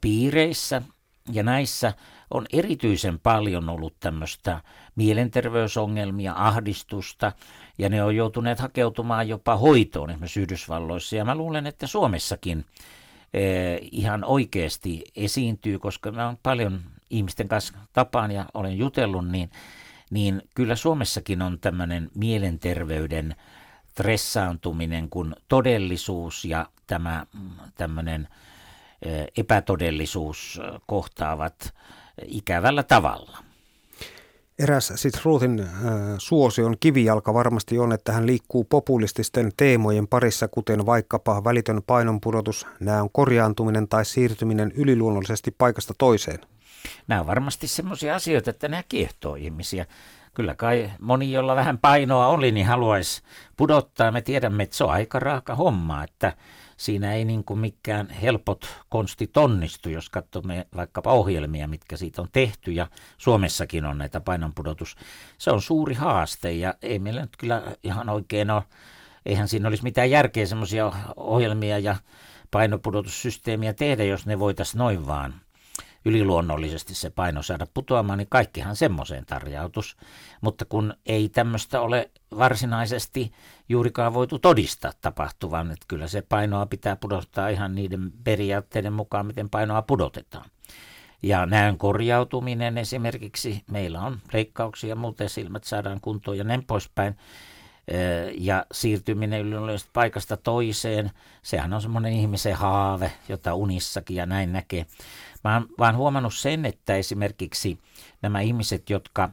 piireissä 0.00 0.82
ja 1.32 1.42
näissä 1.42 1.92
on 2.30 2.46
erityisen 2.52 3.18
paljon 3.18 3.68
ollut 3.68 3.94
tämmöistä 4.00 4.60
mielenterveysongelmia, 4.96 6.32
ahdistusta, 6.36 7.32
ja 7.78 7.88
ne 7.88 8.02
on 8.02 8.16
joutuneet 8.16 8.58
hakeutumaan 8.58 9.28
jopa 9.28 9.56
hoitoon 9.56 10.10
esimerkiksi 10.10 10.40
Yhdysvalloissa. 10.40 11.16
Ja 11.16 11.24
mä 11.24 11.34
luulen, 11.34 11.66
että 11.66 11.86
Suomessakin 11.86 12.64
eh, 13.34 13.80
ihan 13.92 14.24
oikeasti 14.24 15.04
esiintyy, 15.16 15.78
koska 15.78 16.12
mä 16.12 16.26
oon 16.26 16.38
paljon 16.42 16.80
ihmisten 17.12 17.48
kanssa 17.48 17.74
tapaan 17.92 18.30
ja 18.30 18.46
olen 18.54 18.78
jutellut, 18.78 19.28
niin, 19.28 19.50
niin 20.10 20.42
kyllä 20.54 20.76
Suomessakin 20.76 21.42
on 21.42 21.58
tämmöinen 21.60 22.10
mielenterveyden 22.14 23.36
stressaantuminen, 23.92 25.10
kun 25.10 25.36
todellisuus 25.48 26.44
ja 26.44 26.66
tämä 26.86 27.26
tämmöinen 27.74 28.28
epätodellisuus 29.36 30.60
kohtaavat 30.86 31.74
ikävällä 32.26 32.82
tavalla. 32.82 33.38
Eräs 34.58 34.92
sitten 34.94 35.20
Ruthin 35.24 35.60
äh, 35.60 35.68
suosion 36.18 36.76
kivijalka 36.80 37.34
varmasti 37.34 37.78
on, 37.78 37.92
että 37.92 38.12
hän 38.12 38.26
liikkuu 38.26 38.64
populististen 38.64 39.52
teemojen 39.56 40.08
parissa, 40.08 40.48
kuten 40.48 40.86
vaikkapa 40.86 41.44
välitön 41.44 41.82
painonpudotus, 41.86 42.66
näön 42.80 43.08
korjaantuminen 43.12 43.88
tai 43.88 44.04
siirtyminen 44.04 44.72
yliluonnollisesti 44.74 45.50
paikasta 45.50 45.94
toiseen. 45.98 46.38
Nämä 47.08 47.20
on 47.20 47.26
varmasti 47.26 47.66
sellaisia 47.66 48.14
asioita, 48.14 48.50
että 48.50 48.68
nämä 48.68 48.82
kiehtoo 48.82 49.34
ihmisiä. 49.34 49.86
Kyllä 50.34 50.54
kai 50.54 50.90
moni, 51.00 51.32
jolla 51.32 51.56
vähän 51.56 51.78
painoa 51.78 52.26
oli, 52.26 52.52
niin 52.52 52.66
haluaisi 52.66 53.22
pudottaa. 53.56 54.12
Me 54.12 54.20
tiedämme, 54.20 54.62
että 54.62 54.76
se 54.76 54.84
on 54.84 54.90
aika 54.90 55.18
raaka 55.18 55.54
homma, 55.54 56.04
että 56.04 56.32
siinä 56.76 57.12
ei 57.12 57.24
niin 57.24 57.44
kuin 57.44 57.60
mikään 57.60 58.10
helpot 58.10 58.76
konstit 58.88 59.36
onnistu, 59.36 59.88
jos 59.88 60.10
katsomme 60.10 60.66
vaikkapa 60.76 61.12
ohjelmia, 61.12 61.68
mitkä 61.68 61.96
siitä 61.96 62.22
on 62.22 62.28
tehty, 62.32 62.72
ja 62.72 62.86
Suomessakin 63.18 63.84
on 63.84 63.98
näitä 63.98 64.20
painonpudotus. 64.20 64.96
Se 65.38 65.50
on 65.50 65.62
suuri 65.62 65.94
haaste, 65.94 66.52
ja 66.52 66.74
ei 66.82 66.98
meillä 66.98 67.20
nyt 67.20 67.36
kyllä 67.36 67.62
ihan 67.82 68.08
oikein 68.08 68.50
ole, 68.50 68.62
eihän 69.26 69.48
siinä 69.48 69.68
olisi 69.68 69.82
mitään 69.82 70.10
järkeä 70.10 70.46
semmoisia 70.46 70.92
ohjelmia 71.16 71.78
ja 71.78 71.96
painopudotussysteemiä 72.50 73.72
tehdä, 73.72 74.04
jos 74.04 74.26
ne 74.26 74.38
voitaisiin 74.38 74.78
noin 74.78 75.06
vaan 75.06 75.34
yliluonnollisesti 76.04 76.94
se 76.94 77.10
paino 77.10 77.42
saada 77.42 77.66
putoamaan, 77.74 78.18
niin 78.18 78.28
kaikkihan 78.30 78.76
semmoiseen 78.76 79.26
tarjautus. 79.26 79.96
Mutta 80.40 80.64
kun 80.64 80.94
ei 81.06 81.28
tämmöistä 81.28 81.80
ole 81.80 82.10
varsinaisesti 82.38 83.32
juurikaan 83.68 84.14
voitu 84.14 84.38
todistaa 84.38 84.92
tapahtuvan, 85.00 85.70
että 85.70 85.86
kyllä 85.88 86.08
se 86.08 86.22
painoa 86.22 86.66
pitää 86.66 86.96
pudottaa 86.96 87.48
ihan 87.48 87.74
niiden 87.74 88.12
periaatteiden 88.24 88.92
mukaan, 88.92 89.26
miten 89.26 89.50
painoa 89.50 89.82
pudotetaan. 89.82 90.50
Ja 91.22 91.46
näön 91.46 91.78
korjautuminen 91.78 92.78
esimerkiksi, 92.78 93.62
meillä 93.70 94.00
on 94.00 94.18
leikkauksia, 94.32 94.96
muuten 94.96 95.28
silmät 95.28 95.64
saadaan 95.64 96.00
kuntoon 96.00 96.38
ja 96.38 96.44
näin 96.44 96.64
poispäin. 96.64 97.16
Ja 98.38 98.66
siirtyminen 98.72 99.40
yleensä 99.40 99.86
paikasta 99.92 100.36
toiseen, 100.36 101.10
sehän 101.42 101.72
on 101.72 101.82
semmoinen 101.82 102.12
ihmisen 102.12 102.54
haave, 102.54 103.12
jota 103.28 103.54
unissakin 103.54 104.16
ja 104.16 104.26
näin 104.26 104.52
näkee. 104.52 104.86
Mä 105.44 105.54
oon 105.54 105.68
vaan 105.78 105.96
huomannut 105.96 106.34
sen, 106.34 106.64
että 106.64 106.96
esimerkiksi 106.96 107.78
nämä 108.22 108.40
ihmiset, 108.40 108.90
jotka 108.90 109.30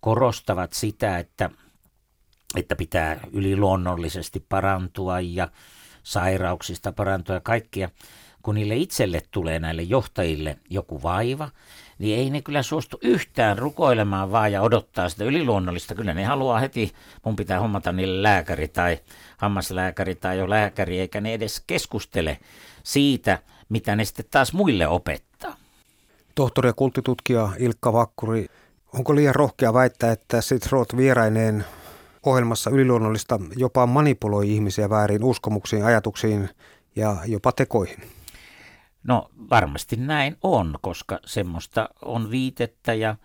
korostavat 0.00 0.72
sitä, 0.72 1.18
että, 1.18 1.50
että 2.56 2.76
pitää 2.76 3.20
yliluonnollisesti 3.32 4.40
parantua 4.48 5.20
ja 5.20 5.48
sairauksista 6.02 6.92
parantua 6.92 7.34
ja 7.34 7.40
kaikkia, 7.40 7.90
kun 8.42 8.54
niille 8.54 8.76
itselle 8.76 9.22
tulee 9.30 9.58
näille 9.58 9.82
johtajille 9.82 10.58
joku 10.70 11.02
vaiva, 11.02 11.50
niin 11.98 12.18
ei 12.18 12.30
ne 12.30 12.42
kyllä 12.42 12.62
suostu 12.62 12.98
yhtään 13.02 13.58
rukoilemaan 13.58 14.32
vaan 14.32 14.52
ja 14.52 14.62
odottaa 14.62 15.08
sitä 15.08 15.24
yliluonnollista. 15.24 15.94
Kyllä 15.94 16.14
ne 16.14 16.24
haluaa 16.24 16.60
heti, 16.60 16.92
mun 17.24 17.36
pitää 17.36 17.60
hommata 17.60 17.92
niille 17.92 18.22
lääkäri 18.22 18.68
tai 18.68 18.98
hammaslääkäri 19.36 20.14
tai 20.14 20.38
jo 20.38 20.50
lääkäri, 20.50 21.00
eikä 21.00 21.20
ne 21.20 21.34
edes 21.34 21.62
keskustele 21.66 22.38
siitä, 22.82 23.38
mitä 23.68 23.96
ne 23.96 24.04
sitten 24.04 24.26
taas 24.30 24.52
muille 24.52 24.88
opettaa. 24.88 25.56
Tohtori 26.34 26.68
ja 26.68 26.72
kulttitutkija 26.72 27.48
Ilkka 27.58 27.92
Vakkuri, 27.92 28.46
onko 28.92 29.14
liian 29.14 29.34
rohkea 29.34 29.74
väittää, 29.74 30.12
että 30.12 30.40
Sid 30.40 30.62
Roth 30.70 30.96
vieraineen 30.96 31.64
ohjelmassa 32.26 32.70
yliluonnollista 32.70 33.40
jopa 33.56 33.86
manipuloi 33.86 34.52
ihmisiä 34.52 34.90
väärin 34.90 35.24
uskomuksiin, 35.24 35.84
ajatuksiin 35.84 36.48
ja 36.96 37.16
jopa 37.26 37.52
tekoihin? 37.52 38.15
No 39.06 39.30
varmasti 39.50 39.96
näin 39.96 40.36
on, 40.42 40.78
koska 40.80 41.18
semmoista 41.26 41.88
on 42.02 42.30
viitettä 42.30 42.94
ja, 42.94 43.16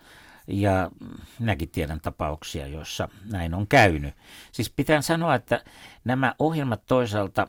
ja 0.47 0.91
minäkin 1.39 1.69
tiedän 1.69 2.01
tapauksia, 2.01 2.67
joissa 2.67 3.09
näin 3.31 3.53
on 3.53 3.67
käynyt. 3.67 4.13
Siis 4.51 4.69
pitää 4.69 5.01
sanoa, 5.01 5.35
että 5.35 5.63
nämä 6.03 6.35
ohjelmat 6.39 6.85
toisaalta 6.85 7.47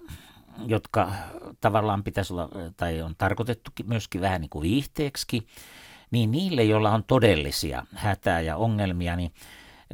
jotka 0.67 1.13
tavallaan 1.61 2.05
pitäisi 2.05 2.33
olla, 2.33 2.49
tai 2.77 3.03
on 3.03 3.15
tarkoitettu 3.19 3.71
myöskin 3.85 4.21
vähän 4.21 4.41
niin 4.41 4.51
kuin 4.51 4.63
viihteeksi, 4.63 5.47
niin 6.11 6.31
niille, 6.31 6.65
joilla 6.65 6.91
on 6.91 7.05
todellisia 7.05 7.87
hätää 7.95 8.41
ja 8.41 8.57
ongelmia, 8.57 9.17
niin 9.17 9.33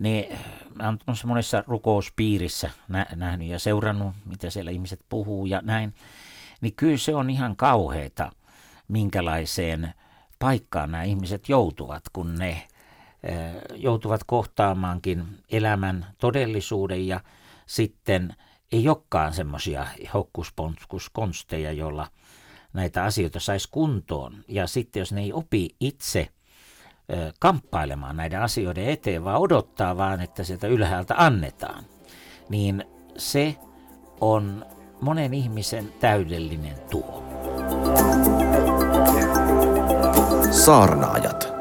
niin 0.00 0.38
mä 0.74 0.86
oon 0.86 1.16
monessa 1.26 1.64
rukouspiirissä 1.66 2.70
nä- 2.88 3.06
nähnyt 3.16 3.48
ja 3.48 3.58
seurannut, 3.58 4.14
mitä 4.24 4.50
siellä 4.50 4.70
ihmiset 4.70 5.00
puhuu 5.08 5.46
ja 5.46 5.60
näin, 5.64 5.94
niin 6.60 6.74
kyllä 6.74 6.96
se 6.96 7.14
on 7.14 7.30
ihan 7.30 7.56
kauheita, 7.56 8.32
minkälaiseen 8.88 9.94
paikkaan 10.38 10.90
nämä 10.90 11.04
ihmiset 11.04 11.48
joutuvat, 11.48 12.02
kun 12.12 12.34
ne 12.34 12.68
joutuvat 13.74 14.20
kohtaamaankin 14.26 15.24
elämän 15.50 16.06
todellisuuden 16.18 17.06
ja 17.06 17.20
sitten– 17.66 18.34
ei 18.72 18.88
olekaan 18.88 19.32
semmoisia 19.32 19.86
hokkusponskuskonsteja, 20.14 21.72
joilla 21.72 22.06
näitä 22.72 23.04
asioita 23.04 23.40
saisi 23.40 23.68
kuntoon. 23.70 24.44
Ja 24.48 24.66
sitten 24.66 25.00
jos 25.00 25.12
ne 25.12 25.20
ei 25.20 25.32
opi 25.32 25.76
itse 25.80 26.28
ö, 27.12 27.32
kamppailemaan 27.40 28.16
näiden 28.16 28.42
asioiden 28.42 28.88
eteen, 28.88 29.24
vaan 29.24 29.40
odottaa 29.40 29.96
vaan, 29.96 30.20
että 30.20 30.44
sieltä 30.44 30.66
ylhäältä 30.66 31.14
annetaan, 31.16 31.84
niin 32.48 32.84
se 33.16 33.56
on 34.20 34.66
monen 35.00 35.34
ihmisen 35.34 35.92
täydellinen 36.00 36.74
tuo. 36.90 37.24
Saarnaajat. 40.50 41.57